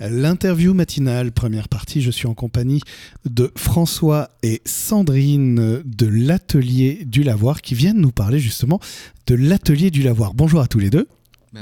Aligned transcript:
L'interview 0.00 0.74
matinale, 0.74 1.32
première 1.32 1.68
partie, 1.68 2.02
je 2.02 2.12
suis 2.12 2.28
en 2.28 2.34
compagnie 2.34 2.80
de 3.28 3.50
François 3.56 4.30
et 4.44 4.62
Sandrine 4.64 5.82
de 5.84 6.06
l'Atelier 6.06 7.04
du 7.04 7.24
Lavoir 7.24 7.62
qui 7.62 7.74
viennent 7.74 8.00
nous 8.00 8.12
parler 8.12 8.38
justement 8.38 8.78
de 9.26 9.34
l'Atelier 9.34 9.90
du 9.90 10.02
Lavoir. 10.02 10.34
Bonjour 10.34 10.60
à 10.60 10.68
tous 10.68 10.78
les 10.78 10.90
deux. 10.90 11.08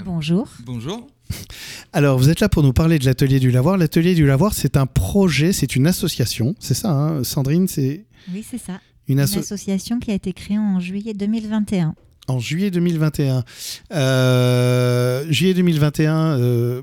Bonjour. 0.05 0.49
Bonjour. 0.67 1.07
Alors, 1.95 2.19
vous 2.19 2.29
êtes 2.29 2.41
là 2.41 2.51
pour 2.51 2.63
nous 2.63 2.75
parler 2.75 2.99
de 2.99 3.07
l'Atelier 3.07 3.41
du 3.41 3.51
Lavoir. 3.51 3.79
L'Atelier 3.79 4.15
du 4.15 4.27
Lavoir, 4.27 4.53
c'est 4.53 4.77
un 4.77 4.87
projet, 4.87 5.55
c'est 5.55 5.75
une 5.75 5.87
association, 5.87 6.55
c'est 6.59 6.75
ça, 6.75 6.91
hein 6.91 7.25
Sandrine 7.25 7.69
c'est... 7.69 8.05
Oui, 8.33 8.45
c'est 8.49 8.59
ça. 8.59 8.81
Une, 9.09 9.21
association 9.21 9.99
qui 9.99 10.11
a 10.11 10.15
été 10.15 10.33
créée 10.33 10.59
en 10.59 10.79
juillet 10.79 11.15
2021. 11.15 11.95
En 12.29 12.39
juillet 12.39 12.71
2021. 12.71 13.45
Euh, 13.93 15.25
juillet 15.31 15.55
2021, 15.55 16.39
euh, 16.39 16.83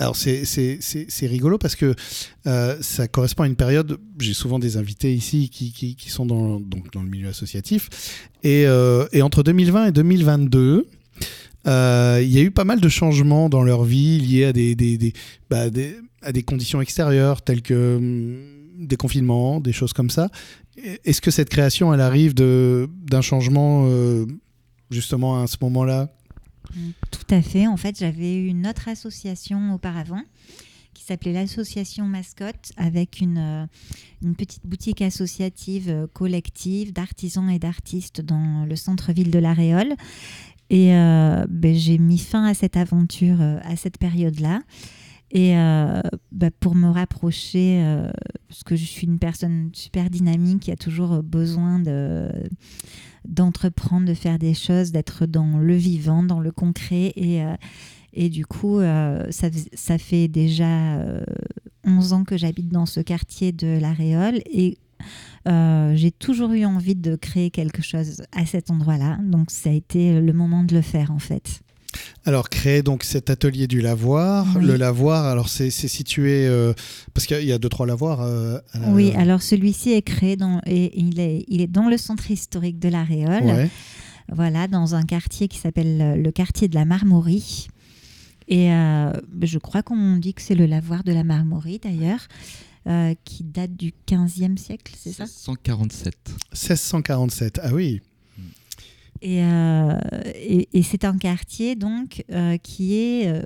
alors 0.00 0.16
c'est 0.16 1.26
rigolo 1.26 1.58
parce 1.58 1.76
que 1.76 1.94
euh, 2.46 2.76
ça 2.80 3.06
correspond 3.06 3.44
à 3.44 3.46
une 3.46 3.54
période, 3.54 3.98
j'ai 4.18 4.32
souvent 4.32 4.58
des 4.58 4.76
invités 4.76 5.14
ici 5.14 5.50
qui, 5.50 5.72
qui, 5.72 6.10
sont 6.10 6.26
dans, 6.26 6.58
donc 6.58 6.90
dans 6.92 7.02
le 7.02 7.08
milieu 7.08 7.28
associatif, 7.28 7.88
et, 8.42 8.62
et 9.12 9.22
entre 9.22 9.42
2020 9.42 9.86
et 9.86 9.92
2022, 9.92 10.88
il 11.66 11.70
y 11.70 12.38
a 12.38 12.42
eu 12.42 12.50
pas 12.50 12.64
mal 12.64 12.80
de 12.80 12.88
changements 12.88 13.48
dans 13.50 13.62
leur 13.62 13.84
vie 13.84 14.18
liés 14.18 14.46
à 14.46 14.52
des, 14.52 14.74
des, 14.74 14.96
des, 14.96 15.12
bah, 15.50 15.70
des 15.70 15.96
à 16.22 16.32
des 16.32 16.42
conditions 16.42 16.82
extérieures 16.82 17.40
telles 17.42 17.62
que 17.62 17.96
hum, 17.96 18.86
des 18.86 18.96
confinements, 18.96 19.60
des 19.60 19.72
choses 19.72 19.92
comme 19.92 20.10
ça. 20.10 20.30
Est-ce 21.04 21.20
que 21.20 21.30
cette 21.30 21.50
création, 21.50 21.92
elle 21.92 22.00
arrive 22.00 22.32
d'un 22.34 23.20
changement 23.20 23.86
justement 24.90 25.42
à 25.42 25.46
ce 25.46 25.56
moment-là? 25.60 26.08
Tout 27.10 27.34
à 27.34 27.42
fait. 27.42 27.66
En 27.66 27.76
fait, 27.76 27.98
j'avais 27.98 28.36
eu 28.36 28.46
une 28.46 28.66
autre 28.66 28.88
association 28.88 29.74
auparavant 29.74 30.22
qui 30.94 31.04
s'appelait 31.04 31.32
l'association 31.32 32.06
Mascotte 32.06 32.72
avec 32.76 33.20
une, 33.20 33.38
euh, 33.38 34.32
petite 34.36 34.66
boutique 34.66 35.02
associative 35.02 35.88
euh, 35.88 36.06
collective 36.12 36.92
d'artisans 36.92 37.48
et 37.48 37.58
d'artistes 37.58 38.20
dans 38.20 38.66
le 38.66 38.76
centre-ville 38.76 39.30
de 39.30 39.38
La 39.38 39.54
Réole. 39.54 39.94
Et 40.68 40.94
euh, 40.94 41.46
ben, 41.48 41.74
j'ai 41.74 41.98
mis 41.98 42.18
fin 42.18 42.44
à 42.44 42.54
cette 42.54 42.76
aventure 42.76 43.40
à 43.40 43.76
cette 43.76 43.98
période-là. 43.98 44.60
Et 45.32 45.52
ben, 45.52 46.50
pour 46.58 46.74
me 46.74 46.88
rapprocher, 46.88 47.82
parce 48.48 48.64
que 48.64 48.74
je 48.74 48.84
suis 48.84 49.06
une 49.06 49.20
personne 49.20 49.70
super 49.72 50.10
dynamique 50.10 50.60
qui 50.60 50.72
a 50.72 50.76
toujours 50.76 51.22
besoin 51.22 51.78
de 51.78 52.28
d'entreprendre, 53.26 54.06
de 54.06 54.14
faire 54.14 54.38
des 54.38 54.54
choses, 54.54 54.92
d'être 54.92 55.26
dans 55.26 55.58
le 55.58 55.74
vivant, 55.74 56.22
dans 56.22 56.40
le 56.40 56.52
concret. 56.52 57.12
Et, 57.16 57.42
euh, 57.42 58.28
du 58.28 58.46
coup, 58.46 58.78
euh, 58.78 59.26
ça, 59.30 59.48
ça, 59.74 59.98
fait 59.98 60.28
déjà 60.28 61.04
11 61.84 62.12
euh, 62.12 62.16
ans 62.16 62.24
que 62.24 62.36
j'habite 62.36 62.68
dans 62.68 62.86
ce 62.86 63.00
quartier 63.00 63.52
de 63.52 63.78
La 63.80 63.92
Réole. 63.92 64.40
Et 64.50 64.78
j'ai 65.46 66.10
toujours 66.12 66.52
eu 66.52 66.64
envie 66.64 66.96
de 66.96 67.16
créer 67.16 67.50
quelque 67.50 67.82
chose 67.82 68.22
à 68.32 68.46
cet 68.46 68.70
endroit-là. 68.70 69.18
Donc 69.22 69.50
ça 69.50 69.70
a 69.70 69.72
été 69.72 70.20
le 70.20 70.32
moment 70.32 70.64
de 70.64 70.74
le 70.74 70.82
faire 70.82 71.10
en 71.10 71.18
fait. 71.18 71.62
Alors, 72.24 72.50
créer 72.50 72.82
donc 72.82 73.02
cet 73.02 73.30
atelier 73.30 73.66
du 73.66 73.80
lavoir. 73.80 74.58
Le 74.58 74.76
lavoir, 74.76 75.24
alors 75.24 75.48
c'est 75.48 75.70
situé 75.70 76.46
euh, 76.46 76.72
parce 77.14 77.26
qu'il 77.26 77.44
y 77.44 77.52
a 77.52 77.58
deux 77.58 77.68
trois 77.68 77.86
lavoirs. 77.86 78.20
Euh, 78.20 78.58
oui, 78.88 79.12
alors 79.16 79.42
celui-ci 79.42 79.92
est 79.92 80.02
créé 80.02 80.36
dans 80.36 80.60
et 80.66 80.98
il 80.98 81.18
est 81.20 81.44
il 81.48 81.60
est 81.60 81.66
dans 81.66 81.88
le 81.88 81.96
centre 81.96 82.30
historique 82.30 82.78
de 82.78 82.88
la 82.88 83.04
Réole. 83.04 83.68
Voilà, 84.32 84.68
dans 84.68 84.94
un 84.94 85.02
quartier 85.02 85.48
qui 85.48 85.58
s'appelle 85.58 86.22
le 86.22 86.30
quartier 86.30 86.68
de 86.68 86.74
la 86.74 86.84
Marmorie. 86.84 87.66
Et 88.46 88.72
euh, 88.72 89.12
je 89.42 89.58
crois 89.58 89.82
qu'on 89.82 90.16
dit 90.16 90.34
que 90.34 90.42
c'est 90.42 90.54
le 90.54 90.66
lavoir 90.66 91.02
de 91.02 91.12
la 91.12 91.24
Marmorie 91.24 91.80
d'ailleurs. 91.82 92.28
qui 93.24 93.44
date 93.44 93.74
du 93.74 93.92
15e 94.06 94.56
siècle, 94.56 94.92
c'est 94.96 95.12
ça? 95.12 95.24
1647. 95.24 96.14
1647, 96.52 97.60
ah 97.62 97.70
oui. 97.72 98.00
Euh, 99.24 99.98
et, 100.34 100.82
c'est 100.82 101.04
un 101.04 101.16
quartier 101.18 101.76
donc 101.76 102.24
euh, 102.32 102.56
qui 102.56 102.96
est 102.96 103.28
euh, 103.28 103.42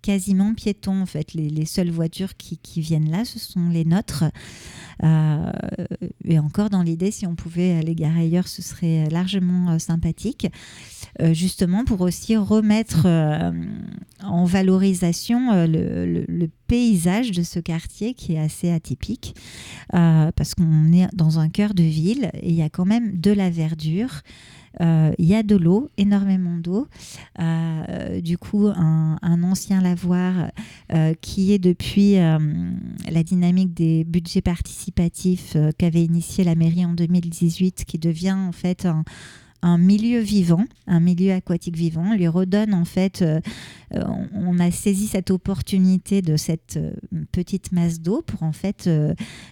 quasiment 0.00 0.54
piéton 0.54 1.02
en 1.02 1.06
fait. 1.06 1.34
Les, 1.34 1.66
seules 1.66 1.90
voitures 1.90 2.36
qui, 2.36 2.80
viennent 2.80 3.10
là, 3.10 3.24
ce 3.24 3.38
sont 3.38 3.68
les 3.68 3.84
nôtres. 3.84 4.24
Et 5.02 6.38
encore 6.38 6.70
dans 6.70 6.82
l'idée, 6.82 7.10
si 7.10 7.26
on 7.26 7.34
pouvait 7.34 7.72
aller 7.72 7.94
garer 7.94 8.20
ailleurs, 8.20 8.48
ce 8.48 8.62
serait 8.62 9.08
largement 9.10 9.78
sympathique. 9.78 10.46
justement 11.32 11.84
pour 11.84 12.00
aussi 12.00 12.36
remettre 12.36 13.06
en 14.22 14.44
valorisation 14.44 15.66
le, 15.66 16.46
paysage 16.68 17.32
de 17.32 17.42
ce 17.42 17.60
quartier 17.60 18.14
qui 18.14 18.34
est 18.34 18.38
assez 18.38 18.70
atypique 18.70 19.34
parce 19.90 20.54
qu'on 20.54 20.92
est 20.92 21.08
dans 21.14 21.38
un 21.38 21.48
cœur 21.48 21.74
de 21.74 21.82
ville 21.82 22.30
et 22.34 22.48
il 22.48 22.54
y 22.54 22.62
a 22.62 22.70
quand 22.70 22.86
même 22.86 23.18
de 23.18 23.32
la 23.32 23.50
verdure. 23.50 24.22
Euh, 24.80 25.12
il 25.18 25.26
y 25.26 25.34
a 25.34 25.42
de 25.42 25.56
l'eau, 25.56 25.90
énormément 25.98 26.56
d'eau. 26.56 26.86
Euh, 27.38 28.20
du 28.20 28.38
coup, 28.38 28.68
un, 28.68 29.42
ancien 29.42 29.80
lavoir 29.80 30.50
euh, 30.92 31.14
qui 31.20 31.52
est 31.52 31.58
depuis 31.58 32.14
la 32.14 33.22
dynamique 33.22 33.74
des 33.74 34.04
budgets 34.04 34.40
participatifs 34.40 34.91
qu'avait 35.78 36.04
initié 36.04 36.44
la 36.44 36.54
mairie 36.54 36.84
en 36.84 36.92
2018, 36.92 37.84
qui 37.84 37.98
devient 37.98 38.32
en 38.32 38.52
fait 38.52 38.86
un, 39.62 39.78
milieu 39.78 40.20
vivant, 40.20 40.64
un 40.86 41.00
milieu 41.00 41.32
aquatique 41.32 41.76
vivant. 41.76 42.04
On 42.10 42.16
lui 42.16 42.26
redonne 42.26 42.74
en 42.74 42.84
fait, 42.84 43.22
euh, 43.22 43.40
euh, 43.94 44.02
on 44.34 44.58
a 44.58 44.70
saisi 44.70 45.06
cette 45.06 45.30
opportunité 45.30 46.20
de 46.20 46.36
cette 46.36 46.76
euh, 46.76 46.92
petite 47.30 47.70
masse 47.70 48.00
d'eau 48.00 48.22
pour 48.22 48.42
en 48.42 48.52
fait 48.52 48.90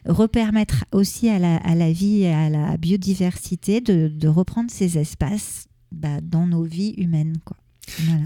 repermettre 0.07 0.85
aussi 0.93 1.29
à 1.29 1.39
la, 1.39 1.93
vie 1.93 2.23
et 2.23 2.33
à 2.33 2.51
la 2.51 2.77
biodiversité 2.77 3.81
de, 3.81 4.29
reprendre 4.29 4.71
ces 4.71 4.99
espaces 4.99 5.67
bah, 5.93 6.21
dans 6.23 6.47
nos 6.47 6.65
vies 6.65 6.95
humaines. 6.97 7.39
Quoi. 7.45 7.57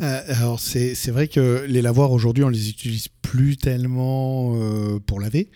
alors 0.00 0.60
c'est 0.60 1.10
vrai 1.10 1.28
que 1.28 1.64
les 1.68 1.82
lavoirs 1.82 2.12
aujourd'hui 2.12 2.44
on 2.44 2.50
les 2.50 2.68
utilise 2.68 3.08
plus 3.22 3.56
tellement 3.56 4.54
pour 5.06 5.20
laver. 5.20 5.50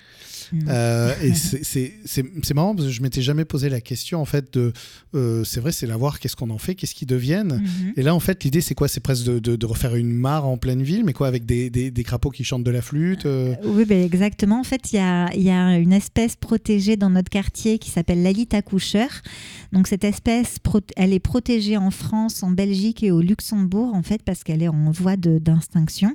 Mm. 0.52 0.58
Euh, 0.68 1.14
et 1.22 1.32
c'est 1.34 2.54
marrant 2.54 2.74
parce 2.74 2.88
que 2.88 2.92
je 2.92 3.02
m'étais 3.02 3.22
jamais 3.22 3.44
posé 3.44 3.68
la 3.68 3.80
question 3.80 4.20
en 4.20 4.24
fait 4.24 4.52
de. 4.54 4.72
Euh, 5.14 5.44
c'est 5.44 5.60
vrai, 5.60 5.72
c'est 5.72 5.86
la 5.86 5.96
voir 5.96 6.20
qu'est-ce 6.20 6.36
qu'on 6.36 6.50
en 6.50 6.58
fait, 6.58 6.74
qu'est-ce 6.74 6.94
qu'ils 6.94 7.08
deviennent. 7.08 7.62
Mm-hmm. 7.62 7.92
Et 7.96 8.02
là, 8.02 8.14
en 8.14 8.20
fait, 8.20 8.44
l'idée, 8.44 8.60
c'est 8.60 8.74
quoi? 8.74 8.88
C'est 8.88 9.00
presque 9.00 9.24
de, 9.24 9.38
de, 9.38 9.66
refaire 9.66 9.96
une 9.96 10.12
mare 10.12 10.46
en 10.46 10.56
pleine 10.56 10.82
ville, 10.82 11.04
mais 11.04 11.12
quoi, 11.12 11.28
avec 11.28 11.46
des, 11.46 11.70
des, 11.70 11.90
des 11.90 12.04
crapauds 12.04 12.30
qui 12.30 12.44
chantent 12.44 12.64
de 12.64 12.70
la 12.70 12.82
flûte 12.82 13.26
euh? 13.26 13.54
Oui, 13.64 13.84
ben 13.84 14.02
exactement. 14.02 14.60
En 14.60 14.64
fait, 14.64 14.92
il 14.92 14.96
y 14.96 15.00
a, 15.00 15.34
y 15.34 15.50
a, 15.50 15.78
une 15.78 15.92
espèce 15.92 16.36
protégée 16.36 16.96
dans 16.96 17.10
notre 17.10 17.30
quartier 17.30 17.78
qui 17.78 17.90
s'appelle 17.90 18.22
l'alite 18.22 18.54
coucheur. 18.64 19.08
Donc, 19.72 19.86
cette 19.86 20.04
espèce, 20.04 20.56
elle 20.96 21.12
est 21.12 21.18
protégée 21.18 21.76
en 21.76 21.90
France, 21.90 22.42
en 22.42 22.50
Belgique 22.50 23.02
et 23.02 23.10
au 23.10 23.20
Luxembourg, 23.20 23.94
en 23.94 24.02
fait, 24.02 24.22
parce 24.22 24.44
qu'elle 24.44 24.62
est 24.62 24.68
en 24.68 24.90
voie 24.90 25.16
d'extinction. 25.16 26.14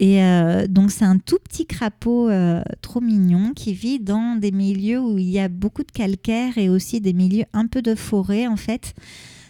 Et 0.00 0.22
euh, 0.22 0.66
donc 0.66 0.90
c'est 0.90 1.04
un 1.04 1.18
tout 1.18 1.38
petit 1.38 1.66
crapaud 1.66 2.28
euh, 2.28 2.62
trop 2.80 3.00
mignon 3.00 3.52
qui 3.54 3.74
vit 3.74 4.00
dans 4.00 4.36
des 4.36 4.50
milieux 4.50 5.00
où 5.00 5.18
il 5.18 5.30
y 5.30 5.38
a 5.38 5.48
beaucoup 5.48 5.84
de 5.84 5.92
calcaire 5.92 6.58
et 6.58 6.68
aussi 6.68 7.00
des 7.00 7.12
milieux 7.12 7.44
un 7.52 7.66
peu 7.66 7.80
de 7.80 7.94
forêt 7.94 8.46
en 8.46 8.56
fait. 8.56 8.94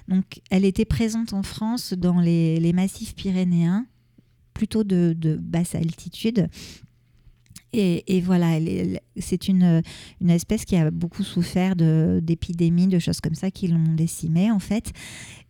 Donc 0.08 0.40
elle 0.50 0.66
était 0.66 0.84
présente 0.84 1.32
en 1.32 1.42
France 1.42 1.94
dans 1.94 2.20
les, 2.20 2.72
massifs 2.74 3.14
pyrénéens, 3.14 3.86
plutôt 4.52 4.84
de 4.84 5.38
basse 5.40 5.74
altitude. 5.74 6.48
Et, 7.76 8.20
voilà, 8.20 8.58
c'est 9.18 9.48
une, 9.48 9.82
une, 10.20 10.30
espèce 10.30 10.64
qui 10.64 10.76
a 10.76 10.90
beaucoup 10.90 11.24
souffert 11.24 11.74
d'épidémies, 11.76 12.86
de, 12.86 12.98
choses 12.98 13.20
comme 13.20 13.34
ça 13.34 13.50
qui 13.50 13.68
l'ont 13.68 13.94
décimée 13.94 14.50
en 14.50 14.58
fait. 14.60 14.92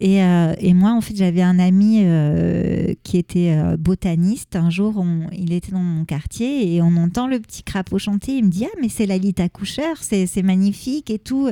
Et, 0.01 0.23
euh, 0.23 0.55
et, 0.59 0.75
moi, 0.75 0.93
en 0.93 1.01
fait, 1.01 1.15
j'avais 1.17 1.43
un 1.43 1.59
ami 1.59 2.01
euh, 2.03 2.95
qui 3.05 3.17
était 3.17 3.53
euh, 3.57 3.77
botaniste. 3.77 4.57
Un 4.57 4.69
jour, 4.69 5.05
il 5.33 5.53
était 5.53 5.71
dans 5.71 5.79
mon 5.79 6.05
quartier 6.05 6.75
et 6.75 6.83
on 6.83 6.97
entend 6.97 7.29
le 7.29 7.38
petit 7.38 7.62
crapaud 7.62 7.99
chanter. 7.99 8.32
Il 8.37 8.44
me 8.44 8.50
dit 8.50 8.65
Ah, 8.67 8.77
mais 8.82 8.88
c'est 8.88 9.06
la 9.06 9.19
lita 9.19 9.49
coucheur, 9.49 9.97
c'est 10.00 10.43
magnifique 10.43 11.11
et 11.11 11.19
tout. 11.19 11.49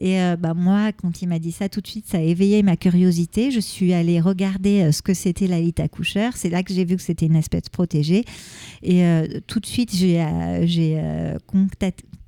Et 0.00 0.18
bah, 0.38 0.54
moi, 0.54 0.92
quand 0.92 1.22
il 1.22 1.28
m'a 1.28 1.38
dit 1.38 1.52
ça, 1.52 1.68
tout 1.68 1.80
de 1.80 1.86
suite, 1.86 2.06
ça 2.08 2.18
a 2.18 2.20
éveillé 2.20 2.62
ma 2.62 2.76
curiosité. 2.76 3.50
Je 3.50 3.60
suis 3.60 3.92
allée 3.92 4.20
regarder 4.20 4.92
ce 4.92 5.02
que 5.02 5.14
c'était 5.14 5.46
la 5.46 5.60
lita 5.60 5.88
coucheur. 5.88 6.36
C'est 6.36 6.50
là 6.50 6.62
que 6.62 6.72
j'ai 6.74 6.84
vu 6.84 6.96
que 6.96 7.02
c'était 7.02 7.26
une 7.26 7.36
espèce 7.36 7.68
protégée. 7.68 8.24
Et 8.82 9.02
tout 9.46 9.60
de 9.60 9.66
suite, 9.66 9.94
j'ai 9.98 10.98
euh, 10.98 11.38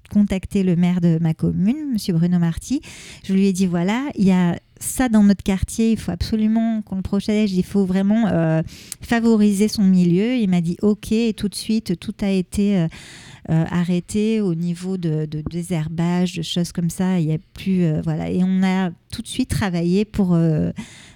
contacté, 0.09 0.63
le 0.63 0.77
maire 0.77 1.01
de 1.01 1.19
ma 1.21 1.35
commune, 1.35 1.97
M. 1.97 2.17
Bruno 2.17 2.39
Marty. 2.39 2.81
Je 3.25 3.33
lui 3.33 3.47
ai 3.47 3.53
dit 3.53 3.67
voilà, 3.67 4.09
il 4.17 4.25
y 4.25 4.33
a 4.33 4.59
ça 4.81 5.09
dans 5.09 5.23
notre 5.23 5.43
quartier, 5.43 5.93
il 5.93 5.99
faut 5.99 6.11
absolument 6.11 6.83
qu'on 6.83 6.97
le 6.97 7.03
protège, 7.03 7.53
il 7.53 7.65
faut 7.65 7.85
vraiment 7.85 8.27
euh, 8.29 8.63
favoriser 9.01 9.69
son 9.69 9.85
milieu. 9.85 10.35
Il 10.35 10.49
m'a 10.49 10.61
dit 10.61 10.77
ok, 10.83 11.13
et 11.13 11.35
tout 11.35 11.49
de 11.49 11.55
suite, 11.55 11.99
tout 12.01 12.15
a 12.23 12.31
été 12.31 12.77
euh, 12.79 12.87
arrêté 13.49 14.41
au 14.41 14.55
niveau 14.55 14.97
de, 14.97 15.27
de, 15.27 15.43
désherbage, 15.51 16.35
de 16.35 16.43
choses 16.43 16.73
comme 16.73 16.91
ça. 16.91 17.21
Il 17.21 17.27
y 17.27 17.33
a 17.33 17.39
plus 17.55 18.01
voilà, 18.03 18.31
et 18.31 18.43
on 18.43 18.63
a 18.63 18.91
tout 19.11 19.23
de 19.23 19.29
suite 19.29 19.51
travaillé 19.51 20.05
pour 20.05 20.35
euh, 20.35 20.71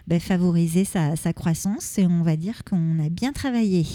ben, 0.06 0.20
favoriser 0.20 0.84
sa, 0.84 1.16
sa, 1.16 1.32
croissance 1.32 1.98
et 1.98 2.06
on 2.06 2.22
va 2.22 2.36
dire 2.36 2.64
qu'on 2.64 2.98
a 3.04 3.08
bien 3.08 3.32
travaillé. 3.32 3.86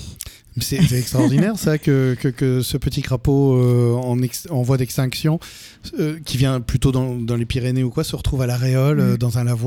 C'est 0.57 0.91
extraordinaire 0.91 1.57
ça 1.57 1.77
que, 1.77 2.17
que, 2.19 2.27
que, 2.27 2.61
ce 2.61 2.77
petit 2.77 3.01
crapaud 3.01 3.53
euh, 3.55 3.93
en, 3.93 4.17
en, 4.49 4.61
voie 4.61 4.77
d'extinction, 4.77 5.39
euh, 5.99 6.19
qui 6.25 6.37
vient 6.37 6.59
plutôt 6.59 6.91
dans, 6.91 7.15
dans, 7.15 7.35
les 7.35 7.45
Pyrénées 7.45 7.83
ou 7.83 7.91
quoi, 7.91 8.03
se 8.03 8.15
retrouve 8.15 8.41
à 8.41 8.47
l'aréole 8.47 9.01
mm. 9.01 9.17
dans 9.17 9.37
un 9.37 9.43
lavoir. 9.43 9.58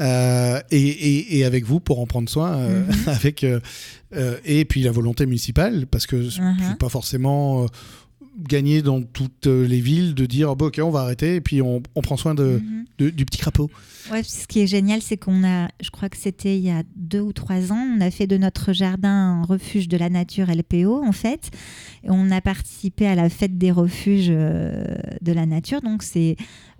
Euh, 0.00 0.60
et, 0.70 0.78
et, 0.78 1.38
et, 1.38 1.44
avec 1.44 1.64
vous 1.64 1.80
pour 1.80 1.98
en 1.98 2.06
prendre 2.06 2.28
soin, 2.28 2.56
euh, 2.56 2.84
-hmm. 2.84 3.08
avec 3.18 3.42
euh, 3.42 3.60
et 4.44 4.64
puis 4.64 4.82
la 4.82 4.92
volonté 4.92 5.26
municipale, 5.26 5.86
parce 5.90 6.06
que 6.06 6.16
-huh. 6.16 6.54
c'est 6.68 6.78
pas 6.78 6.88
forcément 6.88 7.66
gagné 8.38 8.82
dans 8.82 9.02
toutes 9.02 9.46
les 9.46 9.80
villes 9.80 10.14
de 10.14 10.26
dire 10.26 10.50
oh, 10.50 10.56
bah, 10.56 10.66
ok 10.66 10.80
on 10.82 10.90
va 10.90 11.00
arrêter 11.00 11.36
et 11.36 11.40
puis 11.40 11.60
on, 11.62 11.82
on 11.94 12.00
prend 12.00 12.16
soin 12.16 12.34
de, 12.34 12.44
mm 12.44 12.58
-hmm. 12.58 12.84
de, 12.98 13.10
du 13.10 13.24
petit 13.24 13.38
crapaud. 13.38 13.70
Ouais, 14.10 14.22
ce 14.22 14.46
qui 14.46 14.60
est 14.60 14.66
génial, 14.66 15.02
c'est 15.02 15.18
qu'on 15.18 15.44
a, 15.44 15.68
je 15.82 15.90
crois 15.90 16.08
que 16.08 16.16
c'était 16.16 16.56
il 16.56 16.64
y 16.64 16.70
a 16.70 16.82
deux 16.96 17.20
ou 17.20 17.32
trois 17.32 17.72
ans, 17.72 17.84
on 17.96 18.00
a 18.00 18.10
fait 18.10 18.26
de 18.26 18.38
notre 18.38 18.72
jardin 18.72 19.40
un 19.40 19.42
refuge 19.42 19.86
de 19.88 19.98
la 19.98 20.08
nature 20.08 20.46
LPO 20.50 21.04
en 21.04 21.12
fait. 21.12 21.50
Et 22.04 22.10
on 22.10 22.30
a 22.30 22.40
participé 22.40 23.06
à 23.06 23.14
la 23.14 23.28
fête 23.28 23.58
des 23.58 23.72
refuges 23.72 24.28
de 24.28 25.32
la 25.32 25.46
nature. 25.46 25.80
Donc 25.82 26.02
c'est, 26.02 26.36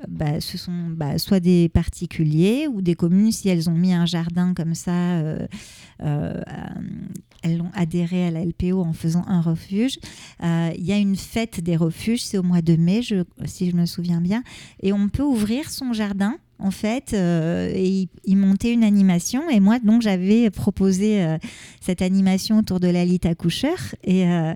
bah, 0.06 0.40
ce 0.40 0.56
sont 0.56 0.90
bah, 0.90 1.19
soit 1.19 1.40
des 1.40 1.69
particuliers 1.69 2.69
ou 2.69 2.82
des 2.82 2.94
communes 2.94 3.32
si 3.32 3.49
elles 3.49 3.69
ont 3.69 3.75
mis 3.75 3.93
un 3.93 4.06
jardin 4.06 4.55
comme 4.55 4.75
ça. 4.75 5.19
Euh, 5.19 5.46
euh, 6.02 6.40
elles 7.43 7.60
ont 7.60 7.70
adhéré 7.75 8.26
à 8.26 8.31
la 8.31 8.44
LPO 8.44 8.81
en 8.82 8.93
faisant 8.93 9.25
un 9.26 9.40
refuge. 9.40 9.99
Euh, 10.43 10.70
il 10.76 10.84
y 10.84 10.93
a 10.93 10.99
une 10.99 11.16
fête 11.16 11.47
des 11.60 11.76
refuges, 11.76 12.22
c'est 12.22 12.38
au 12.38 12.42
mois 12.42 12.62
de 12.62 12.76
mai, 12.76 13.02
je, 13.02 13.24
si 13.44 13.70
je 13.70 13.76
me 13.76 13.86
souviens 13.86 14.20
bien, 14.20 14.42
et 14.82 14.92
on 14.92 15.08
peut 15.08 15.22
ouvrir 15.22 15.70
son 15.70 15.92
jardin 15.92 16.36
en 16.58 16.70
fait, 16.70 17.12
euh, 17.14 17.70
et 17.72 17.88
il, 17.88 18.08
il, 18.24 18.36
montait 18.36 18.72
une 18.72 18.84
animation. 18.84 19.48
Et 19.48 19.60
moi, 19.60 19.78
donc, 19.78 20.02
j'avais 20.02 20.50
proposé 20.50 21.22
euh, 21.22 21.38
cette 21.80 22.02
animation 22.02 22.58
autour 22.58 22.80
de 22.80 22.88
la 22.88 23.04
lite 23.04 23.26
accoucheur. 23.26 23.78
Et, 24.02 24.26
euh, 24.26 24.54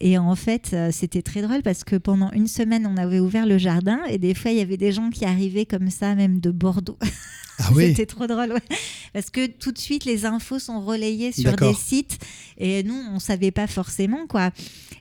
et 0.00 0.18
en 0.18 0.34
fait, 0.34 0.74
c'était 0.90 1.22
très 1.22 1.42
drôle 1.42 1.62
parce 1.62 1.84
que 1.84 1.96
pendant 1.96 2.30
une 2.32 2.48
semaine, 2.48 2.86
on 2.86 2.96
avait 2.96 3.20
ouvert 3.20 3.46
le 3.46 3.58
jardin 3.58 4.00
et 4.08 4.18
des 4.18 4.34
fois, 4.34 4.50
il 4.50 4.58
y 4.58 4.60
avait 4.60 4.76
des 4.76 4.90
gens 4.90 5.10
qui 5.10 5.24
arrivaient 5.24 5.66
comme 5.66 5.90
ça, 5.90 6.14
même 6.14 6.40
de 6.40 6.50
Bordeaux. 6.50 6.98
Ah 7.58 7.70
oui. 7.74 7.88
C'était 7.88 8.06
trop 8.06 8.26
drôle, 8.26 8.52
ouais. 8.52 8.76
parce 9.12 9.30
que 9.30 9.46
tout 9.46 9.72
de 9.72 9.78
suite 9.78 10.04
les 10.04 10.24
infos 10.24 10.58
sont 10.58 10.80
relayées 10.80 11.32
sur 11.32 11.54
des 11.54 11.74
sites 11.74 12.18
et 12.58 12.82
nous 12.82 13.00
on 13.12 13.18
savait 13.18 13.50
pas 13.50 13.66
forcément 13.66 14.26
quoi. 14.26 14.50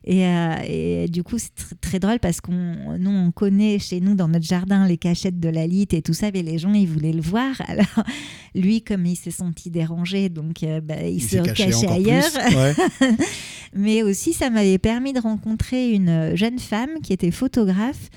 Et, 0.05 0.25
euh, 0.25 0.55
et 0.67 1.07
du 1.07 1.23
coup 1.23 1.39
c'est 1.39 1.55
tr 1.55 1.73
très 1.81 1.99
drôle 1.99 2.19
parce 2.19 2.41
qu'on 2.41 2.97
nous 2.99 3.09
on 3.09 3.31
connaît 3.31 3.79
chez 3.79 4.01
nous 4.01 4.15
dans 4.15 4.27
notre 4.27 4.45
jardin 4.45 4.87
les 4.87 4.97
cachettes 4.97 5.39
de 5.39 5.49
la 5.49 5.65
lite 5.65 5.93
et 5.93 6.01
tout 6.01 6.13
ça, 6.13 6.29
mais 6.33 6.43
les 6.43 6.57
gens 6.57 6.73
ils 6.73 6.87
voulaient 6.87 7.13
le 7.13 7.21
voir. 7.21 7.55
Alors 7.67 8.05
lui 8.53 8.81
comme 8.81 9.05
il 9.05 9.15
s'est 9.15 9.31
senti 9.31 9.71
dérangé 9.71 10.29
donc 10.29 10.63
euh, 10.63 10.81
bah, 10.81 11.01
il, 11.01 11.15
il 11.15 11.23
se 11.23 11.37
cachait 11.37 11.87
ailleurs. 11.87 12.31
Ouais. 12.55 12.75
mais 13.73 14.03
aussi 14.03 14.33
ça 14.33 14.49
m'avait 14.49 14.77
permis 14.77 15.13
de 15.13 15.19
rencontrer 15.19 15.91
une 15.91 16.35
jeune 16.35 16.59
femme 16.59 17.01
qui 17.01 17.13
était 17.13 17.31
photographe 17.31 18.09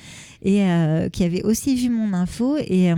et 0.42 0.62
euh, 0.62 1.08
qui 1.08 1.24
avait 1.24 1.42
aussi 1.42 1.74
vu 1.76 1.90
mon 1.90 2.12
info 2.12 2.56
et 2.58 2.92
euh, 2.92 2.96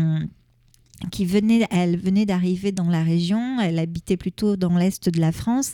qui 1.10 1.24
venait, 1.24 1.66
elle 1.70 1.96
venait 1.98 2.26
d'arriver 2.26 2.72
dans 2.72 2.88
la 2.88 3.02
région, 3.02 3.60
elle 3.60 3.78
habitait 3.78 4.16
plutôt 4.16 4.56
dans 4.56 4.76
l'est 4.76 5.08
de 5.08 5.20
la 5.20 5.32
France 5.32 5.72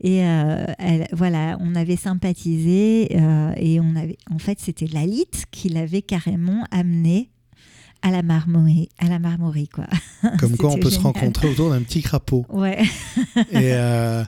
et 0.00 0.24
euh, 0.24 0.66
elle, 0.78 1.08
voilà, 1.12 1.56
on 1.60 1.74
avait 1.74 1.96
sympathisé 1.96 3.08
euh, 3.16 3.52
et 3.56 3.80
on 3.80 3.96
avait, 3.96 4.18
en 4.30 4.38
fait, 4.38 4.58
c'était 4.60 4.86
Lalite 4.86 5.44
qui 5.50 5.68
l'avait 5.68 6.02
carrément 6.02 6.64
amené 6.70 7.30
à 8.02 8.10
la 8.10 8.22
marmorie, 8.22 8.88
à 8.98 9.08
la 9.08 9.18
marmorie 9.18 9.68
quoi. 9.68 9.86
Comme 10.38 10.56
quoi, 10.56 10.70
on 10.70 10.74
peut 10.74 10.82
génial. 10.82 10.92
se 10.92 11.00
rencontrer 11.00 11.48
autour 11.48 11.70
d'un 11.70 11.82
petit 11.82 12.02
crapaud. 12.02 12.46
Ouais. 12.48 12.82
et, 13.50 13.72
euh, 13.72 14.24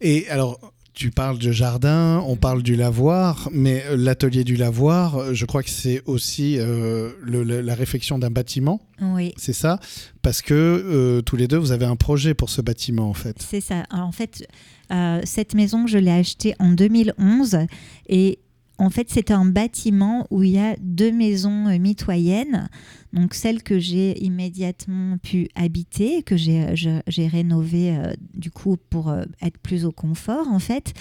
et 0.00 0.28
alors, 0.28 0.58
tu 0.94 1.10
parles 1.10 1.38
de 1.38 1.52
jardin, 1.52 2.22
on 2.26 2.36
parle 2.36 2.62
du 2.62 2.76
lavoir, 2.76 3.48
mais 3.52 3.82
l'atelier 3.96 4.44
du 4.44 4.56
lavoir, 4.56 5.34
je 5.34 5.46
crois 5.46 5.62
que 5.62 5.70
c'est 5.70 6.02
aussi 6.06 6.58
euh, 6.58 7.10
le, 7.22 7.44
le, 7.44 7.60
la 7.62 7.74
réflexion 7.74 8.18
d'un 8.18 8.30
bâtiment. 8.30 8.80
Oui. 9.00 9.32
C'est 9.36 9.54
ça? 9.54 9.80
Parce 10.20 10.42
que 10.42 10.54
euh, 10.54 11.22
tous 11.22 11.36
les 11.36 11.48
deux, 11.48 11.56
vous 11.56 11.72
avez 11.72 11.86
un 11.86 11.96
projet 11.96 12.34
pour 12.34 12.50
ce 12.50 12.60
bâtiment, 12.60 13.08
en 13.08 13.14
fait. 13.14 13.36
C'est 13.40 13.60
ça. 13.60 13.84
Alors, 13.90 14.06
en 14.06 14.12
fait, 14.12 14.46
euh, 14.92 15.20
cette 15.24 15.54
maison, 15.54 15.86
je 15.86 15.98
l'ai 15.98 16.10
achetée 16.10 16.54
en 16.58 16.72
2011 16.72 17.58
et 18.08 18.38
en 18.82 18.90
fait, 18.90 19.06
c'est 19.10 19.30
un 19.30 19.44
bâtiment 19.44 20.26
où 20.30 20.42
il 20.42 20.50
y 20.50 20.58
a 20.58 20.74
deux 20.80 21.12
maisons 21.12 21.68
euh, 21.68 21.78
mitoyennes. 21.78 22.68
Donc, 23.12 23.34
celle 23.34 23.62
que 23.62 23.78
j'ai 23.78 24.20
immédiatement 24.24 25.18
pu 25.18 25.48
habiter, 25.54 26.24
que 26.24 26.36
j'ai 26.36 27.26
rénovée 27.28 27.94
euh, 27.96 28.12
du 28.34 28.50
coup 28.50 28.76
pour 28.90 29.08
euh, 29.10 29.22
être 29.40 29.58
plus 29.58 29.84
au 29.84 29.92
confort, 29.92 30.48
en 30.48 30.58
fait. 30.58 30.94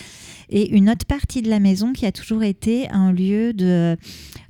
Et 0.50 0.70
une 0.76 0.92
autre 0.92 1.08
partie 1.08 1.42
de 1.42 1.50
la 1.50 1.60
maison 1.60 1.92
qui 1.92 2.06
a 2.06 2.12
toujours 2.12 2.44
été 2.44 2.88
un 2.90 3.12
lieu 3.12 3.54
de, 3.54 3.98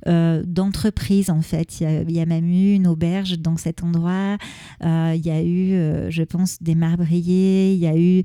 euh, 0.08 0.42
d'entreprise, 0.44 1.30
en 1.30 1.42
fait. 1.42 1.80
Il 1.80 1.84
y, 1.84 1.86
a, 1.86 2.02
il 2.02 2.10
y, 2.10 2.20
a, 2.20 2.26
même 2.26 2.48
eu 2.48 2.74
une 2.74 2.88
auberge 2.88 3.38
dans 3.38 3.56
cet 3.56 3.84
endroit. 3.84 4.36
Euh, 4.84 5.12
il 5.14 5.24
y 5.24 5.30
a 5.30 5.40
eu, 5.42 5.74
euh, 5.74 6.10
je 6.10 6.24
pense, 6.24 6.60
des 6.60 6.74
marbriers. 6.74 7.72
Il 7.72 7.78
y 7.78 7.86
a 7.86 7.96
eu, 7.96 8.22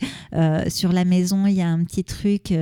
sur 0.70 0.92
la 0.92 1.06
maison, 1.06 1.46
il 1.46 1.54
y 1.54 1.62
a 1.62 1.68
un 1.68 1.84
petit 1.84 2.04
truc 2.04 2.54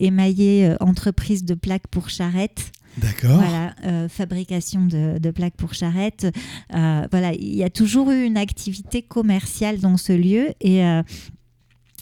émaillé 0.00 0.74
entreprise 0.80 1.44
de 1.44 1.51
plaques 1.54 1.88
pour 1.88 2.10
charrettes. 2.10 2.72
D'accord. 2.98 3.36
Voilà, 3.36 3.74
euh, 3.84 4.08
fabrication 4.08 4.84
de, 4.84 5.18
de, 5.18 5.30
plaques 5.30 5.56
pour 5.56 5.72
charrettes. 5.72 6.26
Euh, 6.74 7.06
voilà, 7.10 7.32
il 7.32 7.54
y 7.54 7.64
a 7.64 7.70
toujours 7.70 8.10
eu 8.10 8.24
une 8.24 8.36
activité 8.36 9.00
commerciale 9.02 9.78
dans 9.80 9.96
ce 9.96 10.12
lieu 10.12 10.52
et 10.60 10.84
euh, 10.84 11.02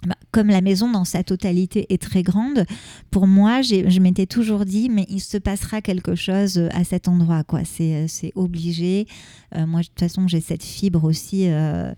bah, 0.07 0.15
comme 0.31 0.49
la 0.49 0.63
maison 0.63 0.91
dans 0.91 1.05
sa 1.05 1.23
totalité 1.23 1.93
est 1.93 2.01
très 2.01 2.23
grande, 2.23 2.65
pour 3.11 3.27
moi, 3.27 3.61
je 3.63 4.01
m'étais 4.01 4.27
toujours 4.27 4.65
dit, 4.65 4.89
mais 4.89 5.05
il 5.09 5.21
se 5.21 5.37
passera 5.37 5.83
quelque 5.83 6.15
chose 6.15 6.69
à 6.73 6.85
cet 6.85 7.09
endroit. 7.09 7.45
quoi. 7.45 7.61
C'est 7.65 8.33
obligé. 8.35 9.07
Euh, 9.57 9.67
moi, 9.67 9.81
de 9.81 9.87
toute 9.87 10.01
façon, 10.01 10.27
j'ai 10.27 10.41
cette 10.41 10.63
fibre 10.63 11.05
aussi 11.05 11.49
euh, 11.49 11.93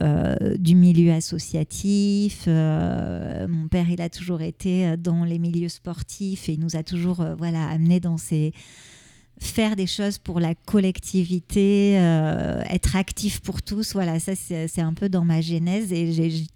euh, 0.00 0.56
du 0.58 0.74
milieu 0.74 1.12
associatif. 1.12 2.44
Euh, 2.46 3.48
mon 3.48 3.68
père, 3.68 3.88
il 3.88 4.02
a 4.02 4.10
toujours 4.10 4.42
été 4.42 4.96
dans 4.98 5.24
les 5.24 5.38
milieux 5.38 5.70
sportifs 5.70 6.48
et 6.48 6.52
il 6.52 6.60
nous 6.60 6.76
a 6.76 6.82
toujours 6.82 7.24
voilà, 7.38 7.66
amené 7.68 8.00
dans 8.00 8.18
ces 8.18 8.52
faire 9.40 9.76
des 9.76 9.86
choses 9.86 10.18
pour 10.18 10.40
la 10.40 10.54
collectivité, 10.54 11.96
euh, 11.98 12.62
être 12.70 12.96
actif 12.96 13.40
pour 13.40 13.62
tous. 13.62 13.92
Voilà, 13.92 14.18
ça, 14.18 14.32
c'est 14.34 14.80
un 14.80 14.94
peu 14.94 15.08
dans 15.08 15.24
ma 15.24 15.40
genèse 15.40 15.92
et 15.92 16.12
j'ai 16.12 16.46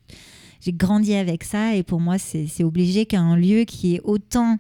j'ai 0.65 0.73
grandi 0.73 1.15
avec 1.15 1.45
ça 1.45 1.75
et 1.75 1.83
pour 1.83 2.01
moi 2.01 2.17
c'est 2.19 2.65
obligé 2.65 3.07
qu'un 3.07 3.37
lieu 3.37 3.65
qui 3.65 3.97
est 3.97 4.01
autant 4.05 4.59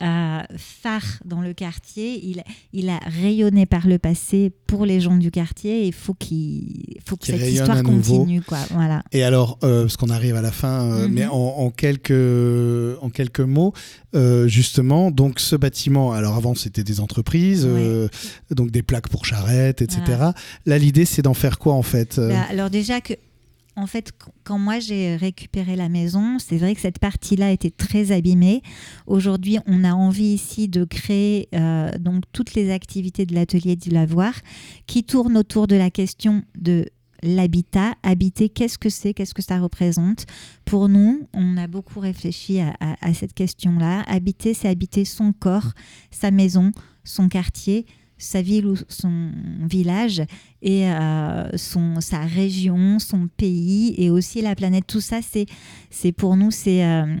euh, 0.00 0.40
phare 0.56 1.20
dans 1.24 1.40
le 1.40 1.52
quartier, 1.52 2.20
il, 2.24 2.42
il, 2.72 2.88
a 2.88 2.98
rayonné 3.22 3.64
par 3.64 3.86
le 3.86 3.98
passé 3.98 4.50
pour 4.66 4.86
les 4.86 5.00
gens 5.00 5.16
du 5.16 5.30
quartier. 5.30 5.86
Il 5.86 5.92
faut, 5.92 6.14
qu'il 6.14 6.98
faut 7.06 7.16
que 7.16 7.26
qu 7.26 7.30
cette 7.30 7.48
histoire 7.48 7.82
continue. 7.84 8.42
Quoi. 8.42 8.58
Voilà. 8.72 9.04
Et 9.12 9.22
alors, 9.22 9.56
euh, 9.62 9.82
parce 9.82 9.96
qu'on 9.96 10.10
arrive 10.10 10.34
à 10.34 10.42
la 10.42 10.50
fin, 10.50 10.82
euh, 10.82 11.06
mm 11.06 11.10
-hmm. 11.10 11.14
mais 11.14 11.26
en, 11.26 11.36
en, 11.36 11.70
quelques, 11.70 12.10
en 13.02 13.08
quelques 13.10 13.40
mots, 13.40 13.72
euh, 14.16 14.48
justement, 14.48 15.12
donc 15.12 15.38
ce 15.38 15.54
bâtiment, 15.54 16.12
alors 16.12 16.34
avant 16.34 16.56
c'était 16.56 16.84
des 16.84 16.98
entreprises, 16.98 17.68
donc 18.50 18.72
des 18.72 18.82
plaques 18.82 19.08
pour 19.08 19.24
charrettes, 19.26 19.80
etc. 19.80 20.00
Voilà. 20.06 20.34
Là, 20.66 20.78
l'idée 20.78 21.04
c'est 21.04 21.22
d'en 21.22 21.34
faire 21.34 21.58
quoi 21.58 21.74
en 21.74 21.82
fait 21.82 22.18
bah, 22.18 22.46
Alors 22.50 22.70
déjà 22.70 23.00
que 23.00 23.14
en 23.76 23.86
fait, 23.86 24.12
quand 24.44 24.58
moi 24.58 24.78
j'ai 24.78 25.16
récupéré 25.16 25.74
la 25.76 25.88
maison, 25.88 26.38
c'est 26.38 26.56
vrai 26.56 26.74
que 26.74 26.80
cette 26.80 26.98
partie-là 26.98 27.50
était 27.50 27.70
très 27.70 28.12
abîmée. 28.12 28.62
Aujourd'hui, 29.06 29.58
on 29.66 29.82
a 29.84 29.92
envie 29.92 30.34
ici 30.34 30.68
de 30.68 30.84
créer 30.84 31.48
euh, 31.54 31.90
donc 31.98 32.24
toutes 32.32 32.54
les 32.54 32.70
activités 32.70 33.26
de 33.26 33.34
l'atelier 33.34 33.76
du 33.76 33.90
lavoir 33.90 34.34
qui 34.86 35.02
tournent 35.02 35.36
autour 35.36 35.66
de 35.66 35.76
la 35.76 35.90
question 35.90 36.42
de 36.56 36.86
l'habitat. 37.22 37.94
Habiter, 38.02 38.48
qu'est-ce 38.48 38.78
que 38.78 38.88
c'est? 38.88 39.12
Qu'est-ce 39.12 39.34
que 39.34 39.42
ça 39.42 39.58
représente? 39.58 40.26
Pour 40.64 40.88
nous, 40.88 41.26
on 41.32 41.56
a 41.56 41.66
beaucoup 41.66 41.98
réfléchi 41.98 42.60
à 42.60 43.14
cette 43.14 43.34
question-là. 43.34 44.02
Habiter, 44.06 44.54
c'est 44.54 44.68
habiter 44.68 45.04
son 45.04 45.32
corps, 45.32 45.72
sa 46.10 46.30
maison, 46.30 46.70
son 47.02 47.28
quartier, 47.28 47.86
sa 48.18 48.42
ville 48.42 48.66
ou 48.66 48.76
son 48.88 49.30
village 49.68 50.22
et 50.62 50.88
euh, 50.88 51.56
son, 51.56 52.00
sa 52.00 52.20
région, 52.20 52.98
son 52.98 53.28
pays 53.28 53.94
et 53.98 54.10
aussi 54.10 54.40
la 54.40 54.54
planète. 54.54 54.86
Tout 54.86 55.00
ça, 55.00 55.20
c'est, 55.22 55.46
c'est 55.90 56.12
pour 56.12 56.36
nous, 56.36 56.50
c'est, 56.50 56.84
euh, 56.84 57.16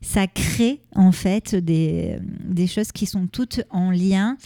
ça 0.00 0.26
crée 0.26 0.80
en 0.94 1.12
fait 1.12 1.54
des, 1.54 2.18
des 2.44 2.66
choses 2.66 2.92
qui 2.92 3.06
sont 3.06 3.26
toutes 3.26 3.62
en 3.70 3.90
lien. 3.90 4.36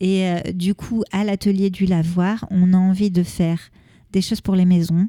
Et 0.00 0.26
euh, 0.26 0.40
du 0.52 0.74
coup, 0.74 1.02
à 1.12 1.24
l'atelier 1.24 1.70
du 1.70 1.86
lavoir, 1.86 2.46
on 2.50 2.72
a 2.72 2.78
envie 2.78 3.10
de 3.10 3.22
faire 3.22 3.60
des 4.12 4.22
choses 4.22 4.40
pour 4.40 4.54
les 4.54 4.64
maisons, 4.64 5.08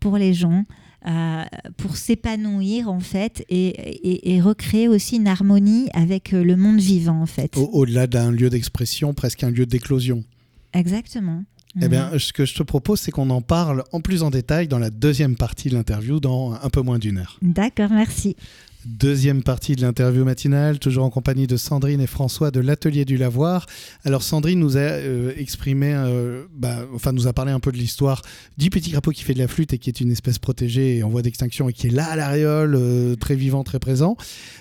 pour 0.00 0.16
les 0.16 0.34
gens, 0.34 0.64
euh, 1.06 1.44
pour 1.76 1.96
s'épanouir 1.96 2.88
en 2.88 3.00
fait 3.00 3.44
et, 3.50 3.68
et, 3.68 4.34
et, 4.34 4.40
recréer 4.40 4.88
aussi 4.88 5.16
une 5.16 5.28
harmonie 5.28 5.88
avec 5.92 6.32
euh, 6.32 6.42
le 6.42 6.56
monde 6.56 6.78
vivant 6.78 7.20
en 7.20 7.26
fait. 7.26 7.56
Au-delà 7.56 8.06
d'un 8.06 8.30
lieu 8.30 8.48
d'expression, 8.48 9.12
presque 9.12 9.44
un 9.44 9.50
lieu 9.50 9.66
d'éclosion. 9.66 10.24
Exactement. 10.72 11.44
Eh 11.82 11.88
bien, 11.88 12.10
ce 12.18 12.32
que 12.32 12.44
je 12.44 12.54
te 12.54 12.62
propose, 12.62 13.00
c'est 13.00 13.10
qu'on 13.10 13.30
en 13.30 13.42
parle 13.42 13.82
en 13.92 14.00
plus 14.00 14.22
en 14.22 14.30
détail 14.30 14.68
dans 14.68 14.78
la 14.78 14.90
deuxième 14.90 15.36
partie 15.36 15.68
de 15.68 15.74
l'interview 15.74 16.20
dans 16.20 16.52
un 16.52 16.70
peu 16.70 16.82
moins 16.82 16.98
d'une 16.98 17.18
heure. 17.18 17.36
D'accord, 17.42 17.90
merci. 17.90 18.36
Deuxième 18.86 19.42
partie 19.42 19.76
de 19.76 19.80
l'interview 19.80 20.24
matinale, 20.24 20.78
toujours 20.78 21.04
en 21.04 21.10
compagnie 21.10 21.46
de 21.46 21.56
Sandrine 21.56 22.02
et 22.02 22.06
François 22.06 22.50
de 22.50 22.60
l'Atelier 22.60 23.06
du 23.06 23.16
Lavoir. 23.16 23.64
Alors 24.04 24.22
Sandrine 24.22 24.58
nous 24.58 24.76
a 24.76 24.80
euh, 24.80 25.32
exprimé, 25.38 25.94
euh, 25.94 26.44
bah, 26.54 26.84
enfin 26.94 27.12
nous 27.12 27.26
a 27.26 27.32
parlé 27.32 27.50
un 27.50 27.60
peu 27.60 27.72
de 27.72 27.78
l'histoire 27.78 28.20
du 28.58 28.68
petit 28.68 28.90
crapaud 28.90 29.12
qui 29.12 29.22
fait 29.22 29.32
de 29.32 29.38
la 29.38 29.48
flûte 29.48 29.72
et 29.72 29.78
qui 29.78 29.88
est 29.88 30.00
une 30.00 30.10
espèce 30.10 30.38
protégée 30.38 30.98
et 30.98 31.02
en 31.02 31.08
voie 31.08 31.22
d'extinction 31.22 31.70
et 31.70 31.72
qui 31.72 31.86
est 31.86 31.90
là 31.90 32.04
à 32.04 32.16
l'Ariole, 32.16 32.74
euh, 32.74 33.16
très 33.16 33.36
vivant, 33.36 33.64
très 33.64 33.78
présent. 33.78 34.18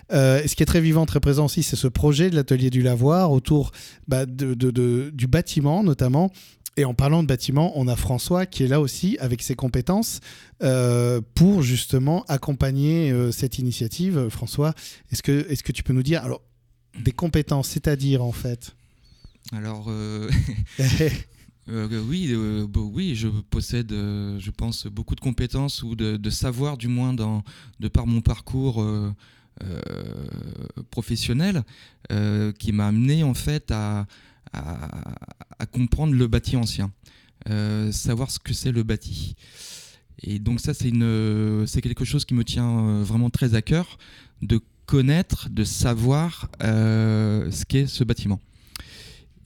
ce 0.09 0.55
qui 0.55 0.63
est 0.63 0.67
très 0.67 0.81
vivant, 0.81 1.05
très 1.05 1.19
présent 1.19 1.45
aussi, 1.45 1.61
c'est 1.61 1.75
ce 1.75 1.89
projet 1.89 2.29
de 2.29 2.35
l'Atelier 2.35 2.69
du 2.69 2.81
Lavoir 2.81 3.29
autour 3.31 3.71
bah, 4.07 4.25
du 4.25 5.27
bâtiment 5.27 5.83
notamment 5.83 6.31
et 6.75 6.85
en 6.85 6.93
parlant 6.93 7.21
de 7.21 7.27
bâtiment, 7.27 7.71
on 7.75 7.87
a 7.87 7.95
François 7.95 8.45
qui 8.45 8.63
est 8.63 8.67
là 8.67 8.81
aussi 8.81 9.17
avec 9.19 9.43
ses 9.43 9.55
compétences 9.55 10.21
euh, 10.63 11.21
pour 11.35 11.61
justement 11.61 12.23
accompagner 12.27 13.11
euh, 13.11 13.31
cette 13.31 13.59
initiative. 13.59 14.29
François, 14.29 14.73
est-ce 15.11 15.21
que, 15.21 15.45
est 15.49 15.61
que 15.61 15.71
tu 15.71 15.83
peux 15.83 15.93
nous 15.93 16.03
dire 16.03 16.23
alors 16.23 16.41
des 16.99 17.11
compétences, 17.11 17.69
c'est-à-dire 17.69 18.23
en 18.23 18.31
fait? 18.31 18.75
Alors 19.51 19.85
euh, 19.89 20.29
oui, 21.67 22.33
oui, 22.75 23.15
je 23.15 23.27
possède, 23.27 23.91
je 23.91 24.51
pense, 24.51 24.87
beaucoup 24.87 25.15
de 25.15 25.21
compétences 25.21 25.83
ou 25.83 25.95
de, 25.95 26.29
savoir 26.31 26.77
du 26.77 26.87
moins 26.87 27.13
dans, 27.13 27.43
de 27.79 27.87
par 27.87 28.07
mon 28.07 28.21
parcours. 28.21 28.83
professionnel 30.89 31.63
qui 32.57 32.71
m'a 32.71 32.87
amené 32.87 33.23
en 33.23 33.35
fait 33.35 33.69
à, 33.69 34.07
à, 34.53 35.65
comprendre 35.71 36.13
le 36.13 36.27
bâti 36.27 36.55
ancien, 36.55 36.91
euh, 37.49 37.91
savoir 37.91 38.31
ce 38.31 38.39
que 38.39 38.53
c'est 38.53 38.71
le 38.71 38.83
bâti. 38.83 39.35
Et 40.21 40.39
donc 40.39 40.59
ça, 40.59 40.73
c'est 40.73 41.81
quelque 41.81 42.05
chose 42.05 42.25
qui 42.25 42.33
me 42.33 42.43
tient 42.43 42.79
euh, 42.79 43.03
vraiment 43.03 43.29
très 43.29 43.55
à 43.55 43.61
cœur, 43.61 43.97
de 44.41 44.59
connaître, 44.85 45.49
de 45.49 45.63
savoir 45.63 46.49
euh, 46.61 47.49
ce 47.49 47.65
qu'est 47.65 47.87
ce 47.87 48.03
bâtiment. 48.03 48.39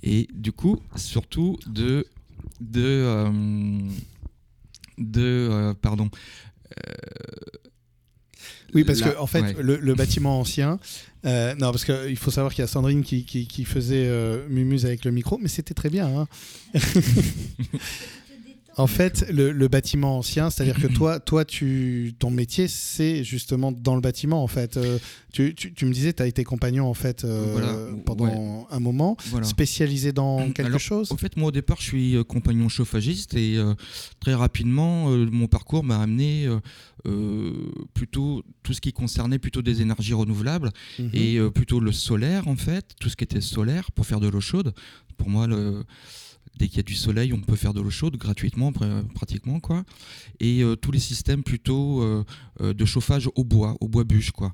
Et 0.04 0.28
du 0.34 0.52
coup, 0.52 0.80
surtout 0.96 1.58
de 1.68 2.06
de 2.60 3.80
de 4.98 5.74
pardon 5.82 6.10
oui, 8.74 8.84
parce 8.84 9.02
que 9.02 9.18
en 9.18 9.28
fait, 9.28 9.56
le, 9.60 9.94
bâtiment 9.96 10.40
ancien. 10.40 10.80
Euh, 11.26 11.56
non, 11.56 11.72
parce 11.72 11.86
qu'il 11.86 12.18
faut 12.18 12.32
savoir 12.32 12.54
qu'il 12.54 12.62
y 12.62 12.66
a 12.66 12.68
Sandrine 12.68 13.04
qui, 13.04 13.26
qui, 13.26 13.66
faisait 13.66 14.06
euh, 14.08 14.48
Mumuse 14.50 14.86
avec 14.86 15.04
le 15.06 15.12
micro, 15.12 15.38
mais 15.42 15.48
c'était 15.48 15.74
très 15.74 15.90
bien. 15.90 16.08
Hein. 16.08 16.28
En 18.78 18.86
fait, 18.86 19.26
le, 19.32 19.68
bâtiment 19.68 20.20
ancien, 20.20 20.52
c'est-à-dire 20.52 20.80
que 20.80 20.88
toi, 20.88 21.20
toi 21.20 21.46
tu, 21.46 22.14
ton 22.20 22.30
métier, 22.30 22.68
c'est 22.68 23.24
justement 23.24 23.72
dans 23.72 23.96
le 23.96 24.02
bâtiment, 24.02 24.44
en 24.44 24.48
fait. 24.48 24.78
Euh, 24.78 25.00
tu, 25.34 25.56
tu, 25.56 25.86
me 25.86 25.92
disais, 25.92 26.14
tu 26.14 26.22
as 26.22 26.28
été 26.28 26.44
compagnon, 26.44 26.86
en 26.86 26.94
fait, 26.94 27.24
euh, 27.24 27.94
pendant 28.06 28.68
un 28.70 28.80
moment, 28.80 29.18
spécialisé 29.42 30.12
dans 30.12 30.52
quelque 30.52 30.78
chose 30.78 31.12
En 31.12 31.18
fait, 31.18 31.38
moi, 31.38 31.48
au 31.48 31.52
départ, 31.52 31.78
je 31.80 31.86
suis 31.86 32.16
euh, 32.16 32.24
compagnon 32.24 32.70
chauffagiste 32.70 33.34
et 33.34 33.58
très 34.20 34.36
rapidement, 34.36 35.10
mon 35.10 35.48
parcours 35.48 35.84
m'a 35.84 36.00
amené 36.00 36.48
plutôt 37.96 38.44
tout 38.62 38.74
ce 38.74 38.82
qui 38.82 38.94
concernait 38.94 39.40
plutôt 39.40 39.64
des 39.64 39.82
énergies 39.82 40.14
renouvelables 40.14 40.72
mhm. 41.00 41.10
et 41.14 41.40
plutôt 41.50 41.80
le 41.80 41.92
solaire, 41.92 42.48
en 42.48 42.56
fait, 42.56 42.94
tout 43.00 43.10
ce 43.10 43.16
qui 43.16 43.24
était 43.24 43.42
solaire 43.42 43.92
pour 43.92 44.06
faire 44.06 44.20
de 44.20 44.28
l'eau 44.28 44.42
chaude. 44.42 44.74
Pour 45.18 45.30
moi, 45.30 45.48
le 45.48 45.84
dès 46.58 46.68
qu'il 46.68 46.78
y 46.78 46.80
a 46.80 46.84
du 46.84 46.96
soleil, 46.96 47.34
on 47.34 47.40
peut 47.40 47.56
faire 47.56 47.74
de 47.74 47.82
l'eau 47.82 47.90
chaude 47.90 48.18
gratuitement, 48.18 48.72
pratiquement 49.14 49.60
quoi. 49.60 49.84
Et 50.40 50.64
euh, 50.64 50.76
tous 50.76 50.92
les 50.92 51.00
systèmes 51.00 51.44
plutôt 51.44 52.02
euh, 52.02 52.24
euh, 52.62 52.74
de 52.74 52.86
chauffage 52.86 53.30
au 53.36 53.44
bois, 53.44 53.76
au 53.80 53.88
bois 53.88 54.04
bûche 54.04 54.32
quoi. 54.32 54.54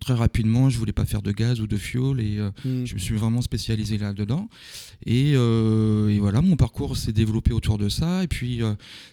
très 0.00 0.14
rapidement, 0.14 0.70
je 0.70 0.78
voulais 0.78 0.92
pas 0.92 1.04
faire 1.04 1.22
de 1.22 1.32
gaz 1.32 1.60
ou 1.60 1.66
de 1.66 1.76
fioul 1.76 2.20
et 2.20 2.38
mm. 2.64 2.84
je 2.84 2.94
me 2.94 2.98
suis 2.98 3.14
vraiment 3.14 3.42
spécialisé 3.42 3.98
là-dedans. 3.98 4.48
Et, 5.06 5.34
voilà, 6.18 6.40
mon 6.40 6.56
parcours 6.56 6.96
s'est 6.96 7.12
développé 7.12 7.52
autour 7.52 7.78
de 7.78 7.88
ça. 7.88 8.22
Et 8.24 8.28
puis, 8.28 8.60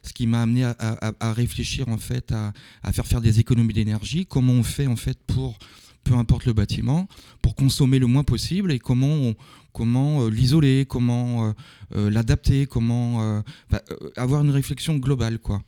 ce 0.04 0.14
qui 0.14 0.28
m'a 0.28 0.42
amené 0.42 0.64
à, 0.64 1.34
réfléchir 1.34 1.90
en 1.90 1.98
fait 1.98 2.32
à, 2.32 2.54
à 2.84 2.92
faire 2.92 3.06
faire 3.06 3.22
des 3.22 3.40
économies 3.40 3.74
d'énergie. 3.74 4.26
Comment 4.26 4.54
on 4.54 4.64
fait 4.64 4.88
en 4.88 4.96
fait 4.96 5.18
pour 5.28 5.58
peu 6.04 6.16
importe 6.16 6.46
le 6.46 6.54
bâtiment, 6.54 7.08
pour 7.42 7.56
consommer 7.56 8.00
le 8.00 8.08
moins 8.08 8.24
possible 8.24 8.72
et 8.72 8.80
comment 8.80 9.08
on, 9.08 9.36
comment 9.72 10.24
euh, 10.24 10.30
l'isoler, 10.30 10.86
comment 10.88 11.46
euh, 11.46 11.52
euh, 11.96 12.10
l'adapter, 12.10 12.66
comment 12.66 13.42
bah, 13.70 13.82
avoir 14.16 14.44
une 14.44 14.52
réflexion 14.52 14.98
globale, 14.98 15.40
quoi. 15.40 15.62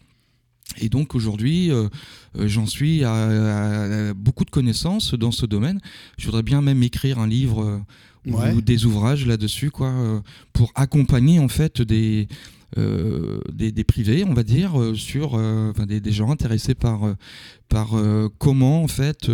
Et 0.79 0.89
donc 0.89 1.13
aujourd'hui, 1.13 1.69
j'en 2.35 2.65
suis 2.65 3.03
à, 3.03 4.13
beaucoup 4.15 4.43
de 4.43 4.49
connaissances 4.49 5.13
dans 5.13 5.31
ce 5.31 5.45
domaine. 5.45 5.79
Je 6.17 6.25
voudrais 6.25 6.41
bien 6.41 6.61
même 6.61 6.81
écrire 6.81 7.19
un 7.19 7.27
livre 7.27 7.83
ou 8.25 8.61
des 8.61 8.85
ouvrages 8.85 9.27
là-dessus, 9.27 9.69
quoi, 9.69 9.93
pour 10.51 10.71
accompagner 10.73 11.39
en 11.39 11.49
fait 11.49 11.81
des 11.81 12.27
des, 12.75 13.83
privés, 13.83 14.23
on 14.23 14.33
va 14.33 14.43
dire, 14.43 14.73
sur 14.95 15.39
des, 15.87 15.99
des, 15.99 16.11
gens 16.11 16.31
intéressés 16.31 16.75
par 16.75 17.15
par 17.69 17.95
comment 18.39 18.83
en 18.83 18.87
fait 18.87 19.29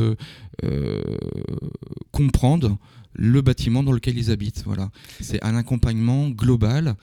comprendre 2.12 2.78
le 3.14 3.42
bâtiment 3.42 3.84
dans 3.84 3.92
lequel 3.92 4.18
ils 4.18 4.32
habitent. 4.32 4.64
Voilà. 4.66 4.90
C'est 5.20 5.44
un 5.44 5.56
accompagnement 5.56 6.30
global 6.30 6.96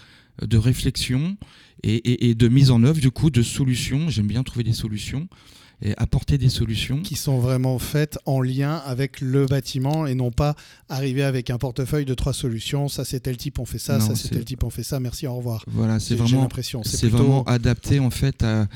euh, 0.43 0.47
de 0.47 0.57
réflexion 0.57 1.37
et, 1.83 2.35
de 2.35 2.49
mise 2.49 2.71
en 2.71 2.83
œuvre 2.83 3.01
du 3.01 3.11
coup 3.11 3.31
de 3.31 3.43
solutions. 3.43 4.09
J'aime 4.09 4.27
bien 4.27 4.43
trouver 4.43 4.65
des 4.65 4.73
solutions 4.73 5.29
et 5.83 5.95
apporter 5.99 6.39
des 6.39 6.49
solutions 6.49 7.03
qui 7.03 7.17
sont 7.17 7.39
vraiment 7.39 7.79
faites 7.79 8.19
en 8.25 8.41
lien 8.41 8.77
avec 8.87 9.21
le 9.21 9.47
bâtiment 9.47 10.07
et 10.07 10.15
non 10.15 10.31
pas 10.31 10.55
arriver 10.89 11.23
avec 11.23 11.51
un 11.51 11.59
portefeuille 11.59 12.05
de 12.07 12.15
trois 12.15 12.33
solutions. 12.33 12.89
Ça 12.89 13.05
c'est 13.05 13.21
tel 13.21 13.37
type 13.37 13.59
on 13.59 13.67
fait 13.67 13.79
ça, 13.79 14.01
ça 14.01 14.15
c'est 14.15 14.31
tel 14.31 14.45
type 14.45 14.65
on 14.65 14.71
fait 14.71 14.83
ça. 14.83 15.01
Merci, 15.01 15.27
au 15.27 15.37
revoir. 15.37 15.65
Voilà, 15.67 16.01
c'est 16.01 16.15
vraiment 16.15 16.49
vraiment 17.03 17.45
adapté 17.45 18.01
en 18.01 18.11
fait 18.11 18.43
à, 18.43 18.67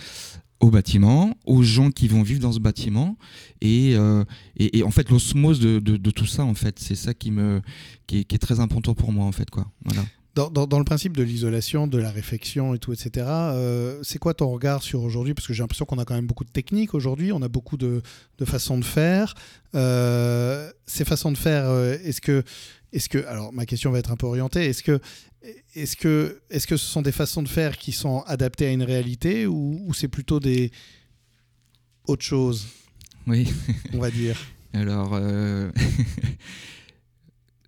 au 0.60 0.70
bâtiment, 0.70 1.34
aux 1.46 1.62
gens 1.62 1.90
qui 1.90 2.06
vont 2.06 2.22
vivre 2.22 2.40
dans 2.40 2.52
ce 2.52 2.58
bâtiment, 2.58 3.16
et, 3.62 3.94
euh, 3.96 4.24
et, 4.56 4.82
en 4.82 4.90
fait 4.90 5.08
l'osmose 5.08 5.58
de, 5.58 5.78
de, 5.78 6.10
tout 6.10 6.26
ça, 6.26 6.44
en 6.44 6.54
fait, 6.54 6.78
c'est 6.78 6.94
ça 6.94 7.14
qui 7.14 7.30
me 7.30 7.62
qui 8.06 8.18
est, 8.18 8.38
très 8.38 8.60
important 8.60 8.94
pour 8.94 9.12
moi, 9.12 9.24
en 9.24 9.32
fait, 9.32 9.48
quoi. 9.50 9.66
Voilà. 9.84 10.02
Dans, 10.48 10.66
dans, 10.66 10.78
le 10.78 10.84
principe 10.84 11.16
de 11.16 11.22
l'isolation, 11.22 11.86
de 11.86 11.98
la 11.98 12.10
réflexion 12.10 12.74
et 12.74 12.78
tout, 12.78 12.92
etc., 12.92 13.26
euh, 13.28 13.98
c'est 14.02 14.18
quoi 14.18 14.34
ton 14.34 14.48
regard 14.50 14.82
sur 14.82 15.02
aujourd'hui? 15.02 15.34
Parce 15.34 15.46
que 15.46 15.52
j'ai 15.52 15.62
l'impression 15.62 15.84
qu'on 15.84 15.98
a 15.98 16.04
quand 16.04 16.14
même 16.14 16.26
beaucoup 16.26 16.44
de 16.44 16.50
techniques 16.50 16.94
aujourd'hui, 16.94 17.32
on 17.32 17.42
a 17.42 17.48
beaucoup 17.48 17.76
de, 17.76 18.02
de 18.38 18.44
façons 18.44 18.78
de 18.78 18.84
faire. 18.84 19.34
Euh, 19.74 20.70
ces 20.86 21.04
façons 21.04 21.32
de 21.32 21.38
faire, 21.38 21.70
est-ce 22.04 22.20
que, 22.20 22.42
est-ce 22.92 23.08
que, 23.08 23.24
alors 23.26 23.52
ma 23.52 23.66
question 23.66 23.90
va 23.90 23.98
être 23.98 24.12
un 24.12 24.16
peu 24.16 24.26
orientée, 24.26 24.66
est-ce 24.66 24.82
que 24.82 25.00
est-ce 25.74 25.96
que, 25.96 26.40
est 26.50 26.66
que 26.66 26.76
ce 26.76 26.86
sont 26.86 27.02
des 27.02 27.12
façons 27.12 27.42
de 27.42 27.48
faire 27.48 27.78
qui 27.78 27.92
sont 27.92 28.20
adaptées 28.26 28.66
à 28.66 28.70
une 28.70 28.82
réalité 28.82 29.46
ou, 29.46 29.90
c'est 29.94 30.08
plutôt 30.08 30.40
des 30.40 30.70
autre 32.06 32.24
chose 32.24 32.66
Oui. 33.26 33.48
On 33.92 33.98
va 33.98 34.10
dire. 34.10 34.36
Alors, 34.72 35.10
euh, 35.14 35.70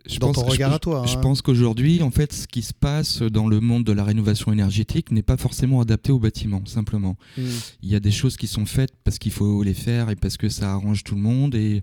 je 0.07 0.19
dans 0.19 0.29
pense, 0.29 0.45
ton 0.45 0.51
regard 0.51 0.73
à 0.73 0.79
toi. 0.79 1.05
Je 1.07 1.17
hein. 1.17 1.21
pense 1.21 1.43
qu'aujourd'hui, 1.43 2.03
en 2.03 2.11
fait, 2.11 2.33
ce 2.33 2.47
qui 2.47 2.63
se 2.63 2.73
passe 2.73 3.23
dans 3.23 3.49
le 3.49 3.61
monde 3.61 3.85
de 3.85 3.93
la 3.93 4.05
rénovation 4.05 4.53
énergétique 4.53 5.11
n'est 5.11 5.23
pas 5.23 5.37
forcément 5.37 5.81
adapté 5.81 6.13
au 6.13 6.19
bâtiment, 6.19 6.63
simplement. 6.67 7.17
Hmm. 7.37 7.43
Il 7.83 7.91
y 7.91 7.95
a 7.95 8.01
des 8.01 8.11
choses 8.11 8.37
qui 8.37 8.47
sont 8.47 8.67
faites 8.67 8.93
parce 9.05 9.19
qu'il 9.19 9.33
faut 9.33 9.63
les 9.63 9.75
faire 9.75 10.11
et 10.11 10.17
parce 10.17 10.37
que 10.37 10.49
ça 10.49 10.73
arrange 10.73 11.05
tout 11.05 11.15
le 11.15 11.21
monde 11.21 11.55
et, 11.55 11.83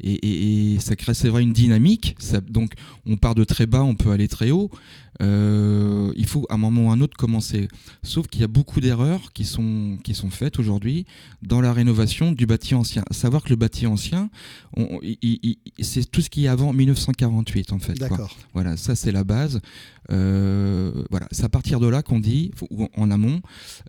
et, 0.00 0.74
et, 0.74 0.80
ça 0.80 0.96
crée, 0.96 1.14
c'est 1.14 1.28
vrai, 1.28 1.42
une 1.42 1.52
dynamique. 1.52 2.16
Ça, 2.18 2.40
donc, 2.40 2.72
on 3.06 3.16
part 3.16 3.34
de 3.34 3.44
très 3.44 3.66
bas, 3.66 3.82
on 3.82 3.94
peut 3.94 4.10
aller 4.10 4.28
très 4.28 4.50
haut. 4.50 4.70
Euh, 5.20 6.12
il 6.16 6.26
faut 6.26 6.46
à 6.48 6.54
un 6.54 6.58
moment 6.58 6.86
ou 6.86 6.90
à 6.90 6.92
un 6.94 7.00
autre 7.00 7.16
commencer. 7.16 7.68
Sauf 8.02 8.28
qu'il 8.28 8.40
y 8.40 8.44
a 8.44 8.48
beaucoup 8.48 8.80
d'erreurs 8.80 9.32
qui 9.32 9.44
sont, 9.44 9.98
qui 10.04 10.14
sont 10.14 10.30
faites 10.30 10.58
aujourd'hui 10.58 11.06
dans 11.42 11.60
la 11.60 11.72
rénovation 11.72 12.32
du 12.32 12.46
bâti 12.46 12.74
ancien. 12.74 13.02
savoir 13.10 13.42
que 13.42 13.50
le 13.50 13.56
bâti 13.56 13.86
ancien, 13.86 14.30
c'est 15.80 16.10
tout 16.10 16.20
ce 16.20 16.30
qui 16.30 16.44
est 16.44 16.48
avant 16.48 16.72
1948 16.72 17.57
en 17.70 17.78
fait. 17.78 17.94
D'accord. 17.94 18.36
Voilà, 18.54 18.76
ça 18.76 18.94
c'est 18.94 19.12
la 19.12 19.24
base. 19.24 19.60
Euh, 20.10 20.92
voilà, 21.10 21.26
c'est 21.30 21.44
à 21.44 21.48
partir 21.48 21.80
de 21.80 21.88
là 21.88 22.02
qu'on 22.02 22.20
dit, 22.20 22.52
ou 22.70 22.88
en 22.96 23.10
amont, 23.10 23.40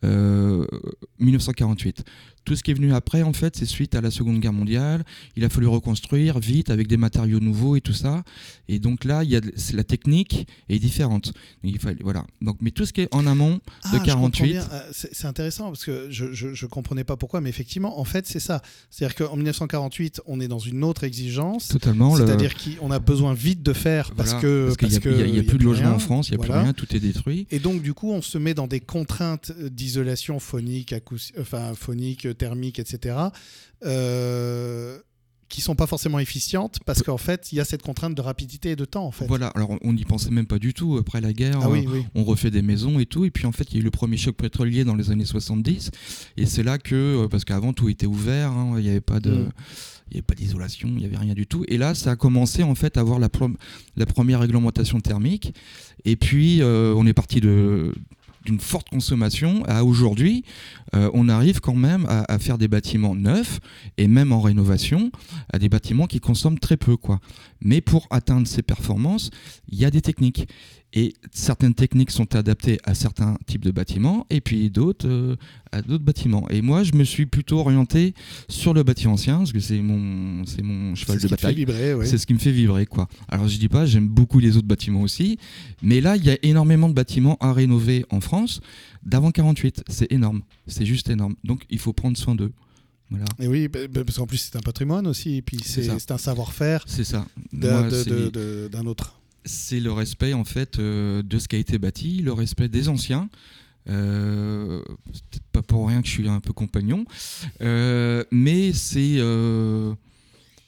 1948. 0.03 2.03
Euh, 2.39 2.43
Tout 2.45 2.55
ce 2.55 2.63
qui 2.63 2.71
est 2.71 2.73
venu 2.73 2.93
après, 2.93 3.21
en 3.21 3.33
fait, 3.33 3.55
c'est 3.55 3.65
suite 3.65 3.95
à 3.95 4.01
la 4.01 4.11
Seconde 4.11 4.39
Guerre 4.39 4.53
mondiale. 4.53 5.03
Il 5.35 5.43
a 5.43 5.49
fallu 5.49 5.67
reconstruire 5.67 6.39
vite 6.39 6.69
avec 6.69 6.87
des 6.87 6.97
matériaux 6.97 7.39
nouveaux 7.39 7.75
et 7.75 7.81
tout 7.81 7.93
ça. 7.93 8.23
Et 8.67 8.79
donc 8.79 9.03
là, 9.03 9.23
il 9.23 9.29
y 9.29 9.35
a 9.35 9.41
la 9.73 9.83
technique 9.83 10.47
est 10.69 10.79
différente. 10.79 11.33
Il 11.63 11.79
fallait, 11.79 12.01
voilà. 12.01 12.25
Donc, 12.41 12.57
mais 12.61 12.71
tout 12.71 12.85
ce 12.85 12.93
qui 12.93 13.01
est 13.01 13.13
en 13.13 13.27
amont 13.27 13.59
de 13.93 13.97
48. 13.97 14.57
Ah, 14.57 14.73
euh, 14.73 14.91
c'est 14.91 15.25
intéressant 15.25 15.65
parce 15.67 15.85
que 15.85 16.07
je, 16.09 16.33
je, 16.33 16.65
comprenais 16.65 17.03
pas 17.03 17.17
pourquoi, 17.17 17.41
mais 17.41 17.49
effectivement, 17.49 17.99
en 17.99 18.03
fait, 18.03 18.27
c'est 18.27 18.39
ça. 18.39 18.61
C'est-à-dire 18.89 19.15
qu'en 19.15 19.35
1948, 19.35 20.21
on 20.25 20.39
est 20.39 20.47
dans 20.47 20.59
une 20.59 20.83
autre 20.83 21.03
exigence. 21.03 21.67
Totalement. 21.67 22.15
C'est-à-dire 22.15 22.53
qu'on 22.55 22.91
a 22.91 22.99
besoin 22.99 23.33
vite 23.33 23.63
de 23.63 23.73
faire 23.73 24.11
parce 24.11 24.33
que 24.35 24.67
parce 24.67 24.99
qu'il 24.99 25.31
n'y 25.31 25.39
a, 25.39 25.43
plus 25.43 25.57
de 25.57 25.63
logement 25.63 25.95
en 25.95 25.99
France, 25.99 26.29
il 26.29 26.37
n'y 26.37 26.43
a 26.43 26.45
plus 26.45 26.53
rien, 26.53 26.73
tout 26.73 26.95
est 26.95 26.99
détruit. 26.99 27.47
Et 27.51 27.59
donc, 27.59 27.81
du 27.81 27.93
coup, 27.93 28.11
on 28.11 28.21
se 28.21 28.37
met 28.37 28.53
dans 28.53 28.67
des 28.67 28.79
contraintes 28.79 29.51
d'isolation 29.51 30.39
phonique, 30.39 30.93
enfin 31.39 31.73
phonique, 31.75 32.27
thermique, 32.33 32.79
etc. 32.79 33.15
Euh, 33.85 34.99
qui 35.49 35.61
sont 35.61 35.75
pas 35.75 35.87
forcément 35.87 36.19
efficientes 36.19 36.79
parce 36.85 37.01
qu'en 37.01 37.17
fait 37.17 37.51
il 37.51 37.55
y 37.55 37.59
a 37.59 37.65
cette 37.65 37.81
contrainte 37.81 38.13
de 38.13 38.21
rapidité 38.21 38.71
et 38.71 38.75
de 38.75 38.85
temps 38.85 39.05
en 39.05 39.11
fait. 39.11 39.25
Voilà, 39.25 39.47
alors 39.47 39.71
on 39.81 39.93
n'y 39.93 40.05
pensait 40.05 40.29
même 40.29 40.45
pas 40.45 40.59
du 40.59 40.73
tout 40.73 40.97
après 40.97 41.21
la 41.21 41.33
guerre. 41.33 41.59
Ah 41.61 41.69
on 42.15 42.23
refait 42.23 42.51
des 42.51 42.61
maisons 42.61 42.99
et 42.99 43.05
tout 43.05 43.25
et 43.25 43.31
puis 43.31 43.45
en 43.47 43.51
fait 43.51 43.71
il 43.71 43.73
y 43.73 43.77
a 43.77 43.81
eu 43.81 43.83
le 43.83 43.91
premier 43.91 44.17
choc 44.17 44.35
pétrolier 44.35 44.83
dans 44.83 44.95
les 44.95 45.09
années 45.11 45.25
70 45.25 45.91
et 46.37 46.45
c'est 46.45 46.63
là 46.63 46.77
que 46.77 46.95
euh, 47.25 47.27
parce 47.27 47.45
qu'avant 47.45 47.73
tout 47.73 47.89
était 47.89 48.05
ouvert, 48.05 48.51
hein, 48.51 48.75
il 48.77 48.83
n'y 48.83 48.89
avait 48.89 49.01
pas 49.01 49.19
de 49.19 49.31
mm. 49.31 49.51
il 50.11 50.17
avait 50.17 50.21
pas 50.21 50.35
d'isolation, 50.35 50.87
il 50.89 50.97
n'y 50.97 51.05
avait 51.05 51.17
rien 51.17 51.33
du 51.33 51.47
tout. 51.47 51.65
Et 51.67 51.77
là, 51.77 51.95
ça 51.95 52.11
a 52.11 52.15
commencé 52.15 52.61
en 52.61 52.75
fait 52.75 52.97
à 52.97 53.01
avoir 53.01 53.17
la, 53.17 53.29
la 53.95 54.05
première 54.05 54.41
réglementation 54.41 54.99
thermique. 54.99 55.53
Et 56.05 56.15
puis, 56.15 56.61
euh, 56.61 56.93
on 56.95 57.05
est 57.05 57.13
parti 57.13 57.41
de, 57.41 57.93
d'une 58.45 58.59
forte 58.59 58.89
consommation 58.89 59.63
à 59.65 59.83
aujourd'hui, 59.83 60.43
euh, 60.95 61.09
on 61.13 61.29
arrive 61.29 61.59
quand 61.59 61.75
même 61.75 62.05
à, 62.07 62.39
faire 62.39 62.57
des 62.57 62.67
bâtiments 62.67 63.15
neufs 63.15 63.59
et 63.97 64.07
même 64.07 64.31
en 64.31 64.41
rénovation, 64.41 65.11
à 65.51 65.59
des 65.59 65.69
bâtiments 65.69 66.07
qui 66.07 66.19
consomment 66.19 66.59
très 66.59 66.77
peu. 66.77 66.97
Quoi. 66.97 67.19
Mais 67.61 67.81
pour 67.81 68.07
atteindre 68.09 68.47
ces 68.47 68.61
performances, 68.61 69.29
il 69.67 69.77
y 69.77 69.85
a 69.85 69.91
des 69.91 70.01
techniques. 70.01 70.47
Et 70.93 71.13
certaines 71.31 71.75
techniques 71.75 72.09
sont 72.09 72.35
adaptées 72.35 72.79
à 72.83 72.95
certains 72.95 73.37
types 73.45 73.63
de 73.63 73.69
bâtiments 73.69 74.25
et 74.31 74.41
puis 74.41 74.71
d'autres 74.71 75.07
euh, 75.07 75.35
à 75.71 75.83
d'autres 75.83 76.03
bâtiments. 76.03 76.49
Et 76.49 76.63
moi, 76.63 76.81
je 76.81 76.93
me 76.93 77.03
suis 77.03 77.27
plutôt 77.27 77.59
orienté 77.59 78.15
sur 78.47 78.73
le 78.73 78.81
bâti 78.81 79.07
ancien 79.07 79.37
parce 79.37 79.51
que 79.51 79.59
c'est 79.59 79.81
mon, 79.81 80.45
c'est 80.45 80.63
mon 80.63 80.95
cheval 80.95 81.19
de 81.19 81.27
bataille. 81.27 81.65
C'est 82.05 82.17
ce 82.17 82.25
qui 82.25 82.33
me 82.33 82.39
fait 82.39 82.51
vibrer, 82.51 82.87
quoi. 82.87 83.07
Alors 83.27 83.47
je 83.47 83.59
dis 83.59 83.69
pas, 83.69 83.85
j'aime 83.85 84.07
beaucoup 84.07 84.39
les 84.39 84.57
autres 84.57 84.67
bâtiments 84.67 85.01
aussi, 85.01 85.37
mais 85.83 86.01
là, 86.01 86.15
il 86.15 86.25
y 86.25 86.31
a 86.31 86.37
énormément 86.41 86.89
de 86.89 86.95
bâtiments 86.95 87.37
à 87.39 87.53
rénover 87.53 88.05
en 88.09 88.19
France 88.19 88.59
d'avant 89.03 89.29
48. 89.29 89.83
C'est 89.87 90.11
énorme, 90.11 90.41
c'est 90.65 90.85
juste 90.85 91.09
énorme. 91.09 91.35
Donc 91.43 91.65
il 91.69 91.77
faut 91.77 91.93
prendre 91.93 92.17
soin 92.17 92.33
d'eux. 92.33 92.51
Voilà. 93.11 93.25
Et 93.39 93.47
oui, 93.47 93.67
bah, 93.67 93.79
bah, 93.91 94.03
parce 94.03 94.17
qu'en 94.17 94.27
plus 94.27 94.37
c'est 94.37 94.55
un 94.55 94.61
patrimoine 94.61 95.05
aussi, 95.05 95.37
et 95.37 95.41
puis 95.43 95.59
c'est 95.63 96.11
un 96.11 96.17
savoir-faire. 96.17 96.83
C'est 96.87 97.03
ça. 97.03 97.27
D'un 97.53 98.85
autre 98.85 99.18
c'est 99.49 99.79
le 99.79 99.91
respect 99.91 100.33
en 100.33 100.43
fait 100.43 100.79
euh, 100.79 101.23
de 101.23 101.39
ce 101.39 101.47
qui 101.47 101.55
a 101.55 101.59
été 101.59 101.77
bâti, 101.77 102.21
le 102.21 102.33
respect 102.33 102.69
des 102.69 102.87
anciens. 102.87 103.29
Euh, 103.89 104.83
peut-être 104.85 105.43
pas 105.51 105.61
pour 105.63 105.87
rien 105.87 106.01
que 106.01 106.07
je 106.07 106.13
suis 106.13 106.27
un 106.27 106.39
peu 106.39 106.53
compagnon, 106.53 107.05
euh, 107.61 108.23
mais 108.29 108.71
c'est 108.73 109.17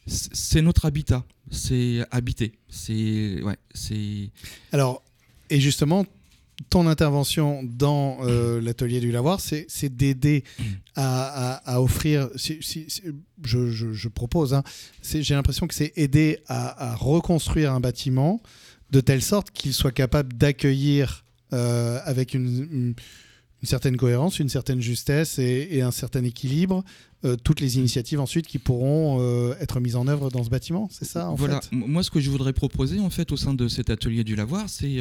c'est 0.07 0.61
notre 0.61 0.85
habitat, 0.85 1.23
c'est 1.51 2.03
habiter, 2.09 2.53
c'est 2.69 3.41
ouais, 3.43 3.57
c'est. 3.73 4.31
Alors 4.71 5.03
et 5.51 5.59
justement, 5.59 6.05
ton 6.69 6.87
intervention 6.87 7.61
dans 7.63 8.19
l'atelier 8.61 8.99
du 8.99 9.11
lavoir, 9.11 9.39
c'est 9.39 9.95
d'aider 9.95 10.43
à, 10.95 11.81
offrir, 11.81 12.29
je, 12.35 14.07
propose, 14.07 14.53
hein, 14.53 14.63
j'ai 15.03 15.33
l'impression 15.33 15.67
que 15.67 15.73
c'est 15.73 15.93
aider 15.95 16.39
à, 16.47 16.95
reconstruire 16.95 17.73
un 17.73 17.79
bâtiment 17.79 18.41
de 18.91 18.99
telle 18.99 19.21
sorte 19.21 19.51
qu'il 19.51 19.73
soit 19.73 19.91
capable 19.91 20.33
d'accueillir 20.33 21.23
euh, 21.53 21.99
avec 22.05 22.33
une, 22.33 22.93
certaine 23.63 23.97
cohérence, 23.97 24.39
une 24.39 24.49
certaine 24.49 24.81
justesse 24.81 25.39
et, 25.39 25.81
un 25.81 25.91
certain 25.91 26.23
équilibre 26.23 26.83
euh, 27.23 27.35
toutes 27.35 27.59
les 27.59 27.77
initiatives 27.77 28.19
ensuite 28.19 28.47
qui 28.47 28.57
pourront 28.57 29.19
euh, 29.21 29.53
être 29.59 29.79
mises 29.79 29.95
en 29.95 30.07
œuvre 30.07 30.31
dans 30.31 30.43
ce 30.43 30.49
bâtiment, 30.49 30.87
c'est 30.91 31.05
ça 31.05 31.29
en 31.29 31.35
Voilà, 31.35 31.59
moi 31.71 32.01
ce 32.01 32.09
que 32.09 32.19
je 32.19 32.29
voudrais 32.31 32.53
proposer 32.53 32.99
en 32.99 33.11
fait 33.11 33.31
au 33.31 33.37
sein 33.37 33.53
de 33.53 33.67
cet 33.67 33.91
atelier 33.91 34.23
du 34.23 34.35
lavoir, 34.35 34.69
c'est 34.69 34.97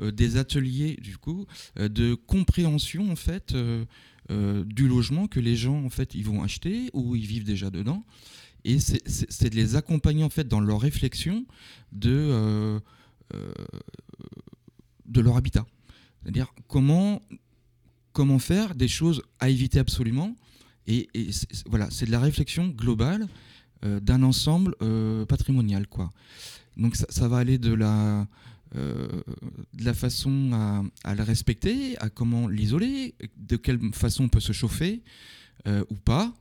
des 0.00 0.36
ateliers 0.36 0.98
du 1.00 1.16
coup 1.16 1.46
de 1.76 2.14
compréhension 2.14 3.10
en 3.10 3.16
fait 3.16 3.54
du 4.30 4.88
logement 4.88 5.26
que 5.26 5.40
les 5.40 5.56
gens 5.56 5.82
en 5.84 5.90
fait 5.90 6.14
ils 6.14 6.24
vont 6.24 6.42
acheter 6.42 6.90
ou 6.92 7.16
ils 7.16 7.26
vivent 7.26 7.44
déjà 7.44 7.70
dedans. 7.70 8.04
Et 8.66 8.78
c'est 8.78 9.50
de 9.50 9.56
les 9.56 9.76
accompagner 9.76 10.24
en 10.24 10.30
fait 10.30 10.48
dans 10.48 10.60
leur 10.60 10.80
réflexion 10.80 11.44
de 11.92 12.80
euh, 13.34 13.52
de 15.06 15.20
leur 15.20 15.36
habitat. 15.36 15.66
C'est-à-dire 16.22 16.54
comment, 16.66 17.20
comment 18.14 18.38
faire 18.38 18.74
des 18.74 18.88
choses 18.88 19.22
à 19.40 19.50
éviter 19.50 19.78
absolument. 19.78 20.34
Et, 20.86 21.08
voilà, 21.66 21.88
c'est 21.90 22.06
de 22.06 22.10
la 22.10 22.20
réflexion 22.20 22.68
globale 22.68 23.26
euh, 23.84 24.00
d'un 24.00 24.22
ensemble 24.22 24.74
euh, 24.80 25.26
patrimonial. 25.26 25.86
Quoi. 25.86 26.10
Donc 26.78 26.96
ça, 26.96 27.28
va 27.28 27.38
aller 27.38 27.58
de 27.58 27.74
la, 27.74 28.26
la 29.78 29.94
façon 29.94 30.50
à, 31.04 31.14
le 31.14 31.22
respecter, 31.22 31.98
à 31.98 32.08
comment 32.08 32.48
l'isoler, 32.48 33.14
de 33.36 33.56
quelle 33.56 33.80
façon 33.92 34.24
on 34.24 34.28
peut 34.28 34.40
se 34.40 34.52
chauffer 34.52 35.02
ou 35.66 35.94
pas, 35.94 36.32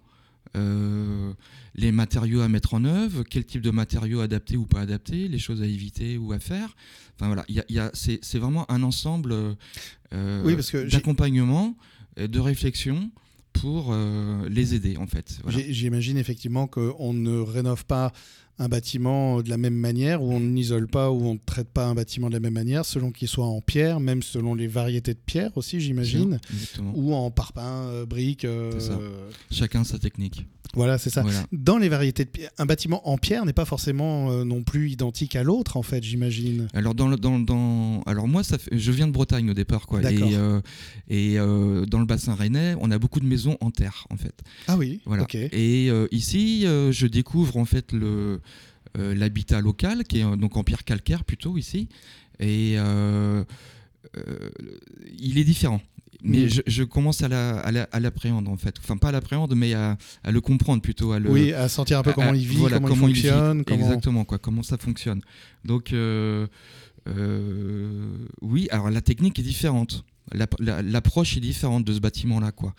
euh, 0.56 1.34
les 1.75 1.91
matériaux 1.91 2.41
à 2.41 2.47
mettre 2.47 2.73
en 2.73 2.86
œuvre, 2.86 3.23
quel 3.23 3.45
type 3.45 3.62
de 3.62 3.71
matériaux 3.71 4.21
adaptés 4.21 4.58
ou 4.58 4.65
pas 4.65 4.82
adaptés, 4.82 5.27
les 5.27 5.39
choses 5.39 5.62
à 5.62 5.65
éviter 5.65 6.17
ou 6.17 6.32
à 6.34 6.39
faire. 6.39 6.75
Enfin 7.15 7.27
voilà, 7.27 7.45
y 7.47 7.62
y 7.69 7.79
a, 7.79 7.91
c'est 7.93 8.38
vraiment 8.38 8.69
un 8.71 8.84
ensemble 8.84 9.34
euh, 10.13 10.43
oui, 10.43 10.56
d'accompagnement, 10.91 11.75
de 12.17 12.39
réflexion 12.39 13.12
pour 13.53 13.89
euh, 13.91 14.47
les 14.49 14.75
aider 14.75 14.97
en 14.97 15.08
fait. 15.08 15.39
J'imagine 15.47 16.17
effectivement 16.17 16.67
qu'on 16.67 17.13
ne 17.13 17.39
rénove 17.39 17.86
pas 17.86 18.12
un 18.59 18.67
bâtiment 18.69 19.41
de 19.41 19.49
la 19.49 19.57
même 19.57 19.73
manière, 19.75 20.21
ou 20.21 20.31
on 20.31 20.39
n'isole 20.39 20.87
pas, 20.87 21.11
ou 21.11 21.25
on 21.25 21.33
ne 21.33 21.39
traite 21.45 21.69
pas 21.69 21.85
un 21.85 21.95
bâtiment 21.95 22.27
de 22.27 22.33
la 22.33 22.39
même 22.39 22.53
manière, 22.53 22.85
selon 22.85 23.11
qu'il 23.11 23.27
soit 23.27 23.45
en 23.45 23.61
pierre, 23.61 23.99
même 23.99 24.21
selon 24.21 24.55
les 24.55 24.67
variétés 24.67 25.13
de 25.13 25.19
pierre 25.25 25.51
aussi, 25.55 25.79
j'imagine, 25.81 26.39
ou 26.93 27.13
en 27.13 27.31
parpaing, 27.31 28.05
briques. 28.05 28.47
Chacun 29.51 29.83
sa 29.83 29.97
technique. 29.99 30.45
Voilà, 30.75 30.97
c'est 30.97 31.09
ça. 31.09 31.23
Dans 31.51 31.77
les 31.77 31.88
variétés 31.88 32.25
de 32.25 32.29
pierre, 32.29 32.49
un 32.57 32.65
bâtiment 32.65 33.07
en 33.07 33.17
pierre 33.17 33.45
n'est 33.45 33.53
pas 33.53 33.65
forcément 33.65 34.31
euh, 34.31 34.43
non 34.43 34.63
plus 34.63 34.89
identique 34.89 35.36
à 35.36 35.43
l'autre, 35.43 35.77
en 35.77 35.83
fait, 35.83 36.03
j'imagine. 36.03 36.67
Alors, 36.73 36.95
dans, 36.95 37.09
dans, 37.09 37.39
dans, 37.39 38.01
alors 38.07 38.27
moi, 38.27 38.43
ça 38.43 38.57
je 38.71 38.91
viens 38.91 39.07
de 39.07 39.12
Bretagne 39.12 39.51
au 39.51 39.53
départ, 39.53 39.86
quoi. 39.86 40.01
Et, 40.01 40.36
euh, 40.36 40.62
et 41.09 41.38
euh, 41.38 41.86
dans 41.86 41.99
le 41.99 42.05
bassin 42.05 42.33
rennais, 42.33 42.75
on 42.79 42.89
a 42.89 42.97
beaucoup 42.97 43.19
de 43.19 43.27
maisons 43.27 43.57
en 43.62 43.69
terre, 43.69 44.07
en 44.09 44.17
fait. 44.17 44.33
Ah 44.67 44.77
oui. 44.77 45.01
Voilà. 45.05 45.27
Et 45.33 45.89
ici, 46.12 46.63
je 46.63 47.05
découvre 47.07 47.57
en 47.57 47.65
fait 47.65 47.91
le 47.91 48.41
l'habitat 48.95 49.59
local, 49.59 50.03
qui 50.03 50.19
est 50.19 50.38
donc 50.38 50.55
en 50.55 50.63
pierre 50.63 50.83
calcaire 50.83 51.23
plutôt 51.23 51.57
ici, 51.57 51.88
et 52.39 52.77
il 55.19 55.38
est 55.38 55.43
différent 55.43 55.81
mais 56.23 56.45
mm. 56.45 56.62
je, 56.65 56.83
commence 56.83 57.21
à 57.21 57.27
l'appréhender 57.99 58.49
en 58.49 58.57
fait. 58.57 58.75
Enfin, 58.79 58.97
pas 58.97 59.09
à 59.09 59.12
l'appréhender, 59.12 59.55
mais 59.55 59.73
à, 59.73 59.97
le 60.25 60.41
comprendre 60.41 60.81
plutôt. 60.81 61.12
À 61.12 61.19
le, 61.19 61.29
oui, 61.29 61.53
à 61.53 61.67
sentir 61.67 61.99
un 61.99 62.03
peu 62.03 62.13
comment 62.13 62.33
il 62.33 62.47
vit, 62.47 62.57
comment, 62.57 62.88
il 62.89 62.95
fonctionne. 62.95 63.63
Exactement, 63.69 64.23
quoi, 64.23 64.38
comment 64.38 64.63
ça 64.63 64.77
fonctionne. 64.77 65.21
Donc, 65.65 65.91
euh, 65.93 66.47
euh, 67.07 68.15
oui, 68.41 68.67
alors 68.71 68.89
la 68.89 69.01
technique 69.01 69.38
est 69.39 69.43
différente. 69.43 70.05
L'approche 70.59 71.36
est 71.36 71.41
différente 71.41 71.83
de 71.83 71.93
ce 71.93 71.99
bâtiment-là, 71.99 72.51
quoi. 72.51 72.73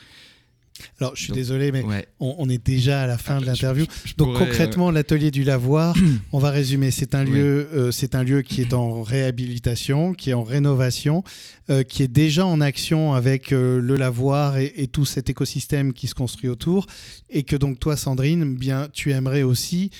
Alors, 1.00 1.14
je 1.14 1.22
suis 1.22 1.32
désolé, 1.32 1.70
mais 1.70 1.84
on, 2.18 2.48
est 2.48 2.64
déjà 2.64 3.02
à 3.02 3.06
la 3.06 3.16
fin 3.16 3.40
de 3.40 3.46
l'interview. 3.46 3.86
Donc, 4.16 4.36
concrètement, 4.36 4.90
l'atelier 4.90 5.30
du 5.30 5.44
lavoir, 5.44 5.94
on 6.32 6.38
va 6.38 6.50
résumer. 6.50 6.90
C'est 6.90 7.14
un 7.14 7.24
lieu, 7.24 7.68
euh, 7.72 7.90
c'est 7.90 8.14
un 8.14 8.24
lieu 8.24 8.42
qui 8.42 8.60
est 8.60 8.74
en 8.74 9.02
réhabilitation, 9.02 10.14
qui 10.14 10.30
est 10.30 10.34
en 10.34 10.42
rénovation, 10.42 11.22
euh, 11.70 11.84
qui 11.84 12.02
est 12.02 12.08
déjà 12.08 12.44
en 12.44 12.60
action 12.60 13.14
avec 13.14 13.52
euh, 13.52 13.80
le 13.80 13.96
lavoir 13.96 14.58
et, 14.58 14.88
tout 14.92 15.04
cet 15.04 15.30
écosystème 15.30 15.92
qui 15.92 16.08
se 16.08 16.14
construit 16.14 16.48
autour, 16.48 16.86
et 17.30 17.44
que 17.44 17.56
donc 17.56 17.78
toi, 17.78 17.96
Sandrine, 17.96 18.54
bien, 18.54 18.88
tu 18.92 19.12
aimerais 19.12 19.42
aussi 19.42 19.90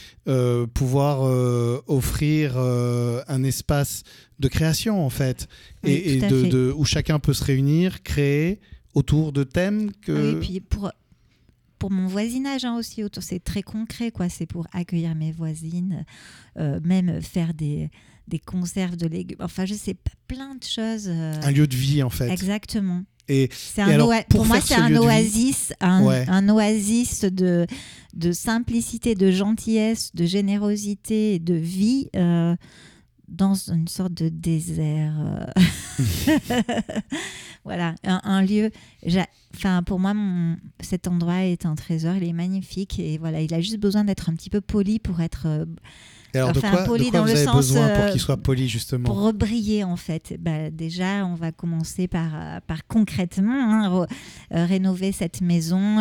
pouvoir 0.75 1.23
offrir 1.87 2.57
un 2.57 3.45
espace 3.45 4.05
de 4.39 4.49
création 4.49 5.05
en 5.05 5.11
fait, 5.11 5.49
et, 5.83 6.19
de, 6.19 6.73
où 6.77 6.85
chacun 6.85 7.19
peut 7.19 7.33
se 7.33 7.45
réunir, 7.45 8.03
créer 8.03 8.61
autour 8.95 9.33
de 9.33 9.45
thèmes 9.45 9.91
que... 10.03 10.35
Oui, 10.35 10.41
puis 10.41 10.61
pour, 10.61 10.91
pour 11.79 11.91
mon 11.91 12.07
voisinage 12.07 12.65
hein, 12.65 12.77
aussi, 12.77 13.03
autour, 13.03 13.23
c'est 13.23 13.43
très 13.43 13.63
concret, 13.63 14.11
quoi. 14.11 14.29
C'est 14.29 14.47
pour 14.47 14.67
accueillir 14.73 15.15
mes 15.15 15.33
voisines, 15.33 16.05
euh, 16.59 16.81
même 16.83 17.21
faire 17.21 17.53
des, 17.55 17.91
des 18.29 18.39
conserves 18.39 18.97
de 18.97 19.07
légumes. 19.07 19.39
Enfin, 19.41 19.67
je 19.67 19.75
sais 19.75 19.95
pas, 19.95 20.13
plein 20.27 20.55
de 20.55 20.65
choses. 20.65 21.09
Euh. 21.09 21.35
Un 21.43 21.51
lieu 21.51 21.67
de 21.67 21.77
vie, 21.77 22.03
en 22.03 22.11
fait. 22.11 22.31
Exactement. 22.31 23.03
Et, 23.29 23.49
c'est 23.53 23.81
un 23.81 24.23
pour, 24.29 24.45
moi, 24.45 24.61
c'est 24.61 24.75
un 24.75 24.95
oasis, 24.97 25.73
un, 25.81 26.49
oasis 26.49 27.25
de, 27.25 27.67
de 28.15 28.33
simplicité, 28.33 29.15
de 29.15 29.31
gentillesse, 29.31 30.15
de 30.15 30.27
générosité, 30.27 31.39
de 31.39 31.55
vie. 31.55 32.11
Euh, 32.17 32.55
dans 33.29 33.55
une 33.55 33.89
sorte 33.89 34.15
de 34.15 34.29
désert. 34.29 35.15
Euh. 35.19 36.39
voilà, 37.65 37.95
un, 38.05 38.43
lieu. 38.43 38.71
Enfin, 39.55 39.83
pour 39.83 39.99
moi, 39.99 40.15
cet 40.81 41.09
endroit 41.09 41.45
est 41.45 41.67
un 41.67 41.75
trésor. 41.75 42.17
Il 42.17 42.25
est 42.25 42.33
magnifique 42.33 42.99
et 42.99 43.19
voilà, 43.19 43.41
il 43.41 43.53
a 43.55 43.61
juste 43.61 43.79
besoin 43.79 44.05
d'être 44.05 44.29
un 44.29 44.35
petit 44.35 44.51
peu 44.51 44.61
poli 44.61 44.99
pour 44.99 45.21
être 45.21 45.47
euh, 45.47 45.65
alors, 46.39 46.53
de 46.53 46.61
quoi, 46.61 46.85
poli 46.85 47.11
dans 47.11 47.21
vous 47.23 47.27
le 47.27 47.33
avez 47.33 47.45
sens, 47.45 47.57
besoin 47.57 47.89
pour 47.89 48.07
qu'il 48.07 48.17
euh, 48.17 48.19
soit 48.19 48.37
poli, 48.37 48.69
justement 48.69 49.05
Pour 49.05 49.33
briller, 49.33 49.85
en 49.85 49.97
fait? 49.97 50.37
Bah, 50.41 50.71
déjà, 50.71 51.25
on 51.27 51.35
va 51.35 51.53
commencer 51.53 52.09
par, 52.09 52.35
euh, 52.35 52.59
par 52.67 52.87
concrètement 52.87 53.53
hein, 53.53 54.07
euh, 54.53 54.65
rénover 54.67 55.13
cette 55.13 55.41
maison. 55.41 55.99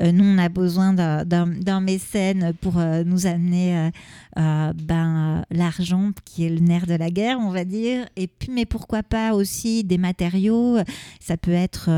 nous, 0.00 0.24
on 0.24 0.38
a 0.38 0.48
besoin 0.48 0.92
d'un 0.94 1.80
mécène 1.80 2.52
pour 2.60 2.74
nous 3.04 3.26
amener 3.26 3.90
ben, 4.36 5.44
l'argent, 5.50 6.10
qui 6.24 6.44
est 6.44 6.50
le 6.50 6.60
nerf 6.60 6.86
de 6.86 6.94
la 6.94 7.10
guerre, 7.10 7.38
on 7.40 7.50
va 7.50 7.64
dire. 7.64 8.06
Et 8.16 8.26
puis, 8.26 8.50
mais 8.52 8.66
pourquoi 8.66 9.02
pas 9.02 9.34
aussi 9.34 9.82
des 9.84 9.98
matériaux 9.98 10.78
Ça 11.20 11.36
peut 11.36 11.52
être, 11.52 11.90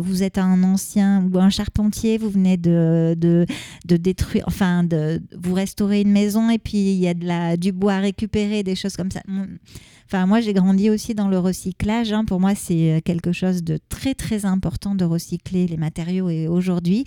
vous 0.00 0.22
êtes 0.22 0.38
un 0.38 0.62
ancien 0.62 1.24
ou 1.24 1.38
un 1.38 1.50
charpentier, 1.50 2.18
vous 2.18 2.30
venez 2.30 2.56
de, 2.56 3.16
de, 3.18 3.96
détruire, 3.96 4.44
enfin, 4.46 4.84
de, 4.84 5.20
vous 5.36 5.54
restaurer 5.54 6.00
une 6.00 6.12
maison 6.12 6.50
et 6.50 6.58
puis 6.58 6.92
il 6.92 7.00
y 7.00 7.08
a 7.08 7.14
de 7.14 7.26
la, 7.26 7.56
du 7.56 7.72
bois 7.72 7.98
récupéré, 7.98 8.62
des 8.62 8.74
choses 8.74 8.96
comme 8.96 9.10
ça. 9.10 9.22
Enfin, 10.12 10.26
moi, 10.26 10.42
j'ai 10.42 10.52
grandi 10.52 10.90
aussi 10.90 11.14
dans 11.14 11.28
le 11.28 11.38
recyclage. 11.38 12.12
Hein. 12.12 12.26
Pour 12.26 12.38
moi, 12.38 12.54
c'est 12.54 12.92
euh, 12.92 13.00
quelque 13.02 13.32
chose 13.32 13.64
de 13.64 13.78
très, 13.88 14.14
très 14.14 14.44
important 14.44 14.94
de 14.94 15.06
recycler 15.06 15.66
les 15.66 15.78
matériaux. 15.78 16.28
Et 16.28 16.48
aujourd'hui, 16.48 17.06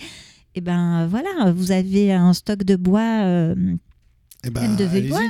eh 0.56 0.62
ben 0.62 1.06
voilà, 1.06 1.52
vous 1.52 1.72
avez 1.72 2.12
un 2.14 2.34
stock 2.34 2.64
de 2.64 2.76
bois. 2.76 3.22
Euh, 3.24 3.76
eh 4.45 4.49
ben, 4.49 4.77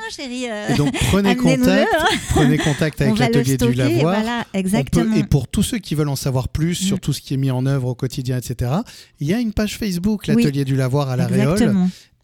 chérie. 0.10 0.50
Euh, 0.50 0.70
et 0.70 0.76
donc 0.76 0.94
prenez 1.12 1.36
contact, 1.36 1.94
hein. 1.94 2.06
prenez 2.30 2.58
contact 2.58 3.02
avec 3.02 3.18
l'atelier 3.18 3.58
du 3.58 3.74
lavoir. 3.74 4.16
Voilà, 4.16 4.46
exactement. 4.54 5.16
et 5.16 5.24
pour 5.24 5.48
tous 5.48 5.64
ceux 5.64 5.78
qui 5.78 5.96
veulent 5.96 6.10
en 6.10 6.16
savoir 6.16 6.50
plus 6.50 6.76
sur 6.76 6.98
mm. 6.98 7.00
tout 7.00 7.14
ce 7.14 7.22
qui 7.22 7.34
est 7.34 7.38
mis 7.38 7.52
en 7.52 7.66
œuvre 7.66 7.90
au 7.90 7.96
quotidien, 7.96 8.38
etc., 8.38 8.72
il 9.20 9.28
y 9.28 9.34
a 9.34 9.40
une 9.40 9.54
page 9.54 9.78
Facebook, 9.78 10.28
l'atelier 10.28 10.66
du 10.66 10.76
lavoir 10.76 11.10
à 11.10 11.16
la 11.16 11.28
Réole. 11.28 11.76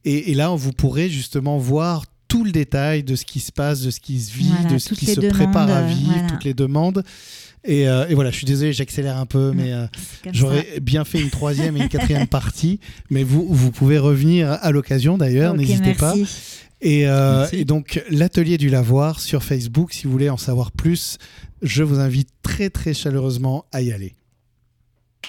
Et, 0.04 0.32
et, 0.32 0.34
là, 0.34 0.50
vous 0.50 0.72
pourrez 0.72 1.10
justement 1.10 1.60
voir 1.60 2.06
tout 2.28 2.44
le 2.44 2.52
détail 2.52 3.04
de 3.04 3.16
ce 3.16 3.24
qui 3.24 3.40
se 3.40 3.52
passe, 3.52 3.82
de 3.82 3.92
ce 3.92 4.00
qui 4.00 4.20
se 4.20 4.34
vit, 4.34 4.52
de 4.70 4.78
ce 4.78 4.96
qui 4.96 5.06
se 5.06 5.20
prépare 5.20 5.70
à 5.70 5.84
vivre, 5.84 6.26
toutes 6.28 6.44
les 6.44 6.54
demandes. 6.54 7.04
Euh, 7.70 8.08
et, 8.08 8.16
voilà, 8.16 8.32
je 8.32 8.38
suis 8.38 8.46
désolé, 8.46 8.74
j'accélère 8.74 9.18
un 9.18 9.26
peu, 9.26 9.52
mais 9.54 9.72
euh, 9.72 9.86
j'aurais 10.32 10.80
bien 10.82 11.04
fait 11.04 11.22
une 11.22 11.30
troisième 11.30 11.78
et 11.78 11.82
une 11.82 11.90
quatrième 11.90 12.28
partie. 12.28 12.80
Mais 13.10 13.24
vous, 13.24 13.46
vous 13.50 13.72
pouvez 13.72 13.98
revenir 13.98 14.50
à 14.50 14.72
l'occasion 14.72 15.18
d'ailleurs, 15.18 15.54
n'hésitez 15.54 15.94
pas. 15.94 16.16
Et, 16.82 17.08
euh, 17.08 17.46
et, 17.52 17.64
donc, 17.64 18.04
l'atelier 18.10 18.58
du 18.58 18.70
lavoir 18.70 19.20
sur 19.20 19.44
Facebook, 19.44 19.94
si 19.94 20.06
vous 20.06 20.12
voulez 20.12 20.30
en 20.30 20.38
savoir 20.38 20.72
plus, 20.72 21.18
je 21.62 21.84
vous 21.84 22.00
invite 22.00 22.30
très 22.42 22.70
très 22.70 22.94
chaleureusement 22.94 23.66
à 23.72 23.82
y 23.82 23.92
aller. 23.92 24.16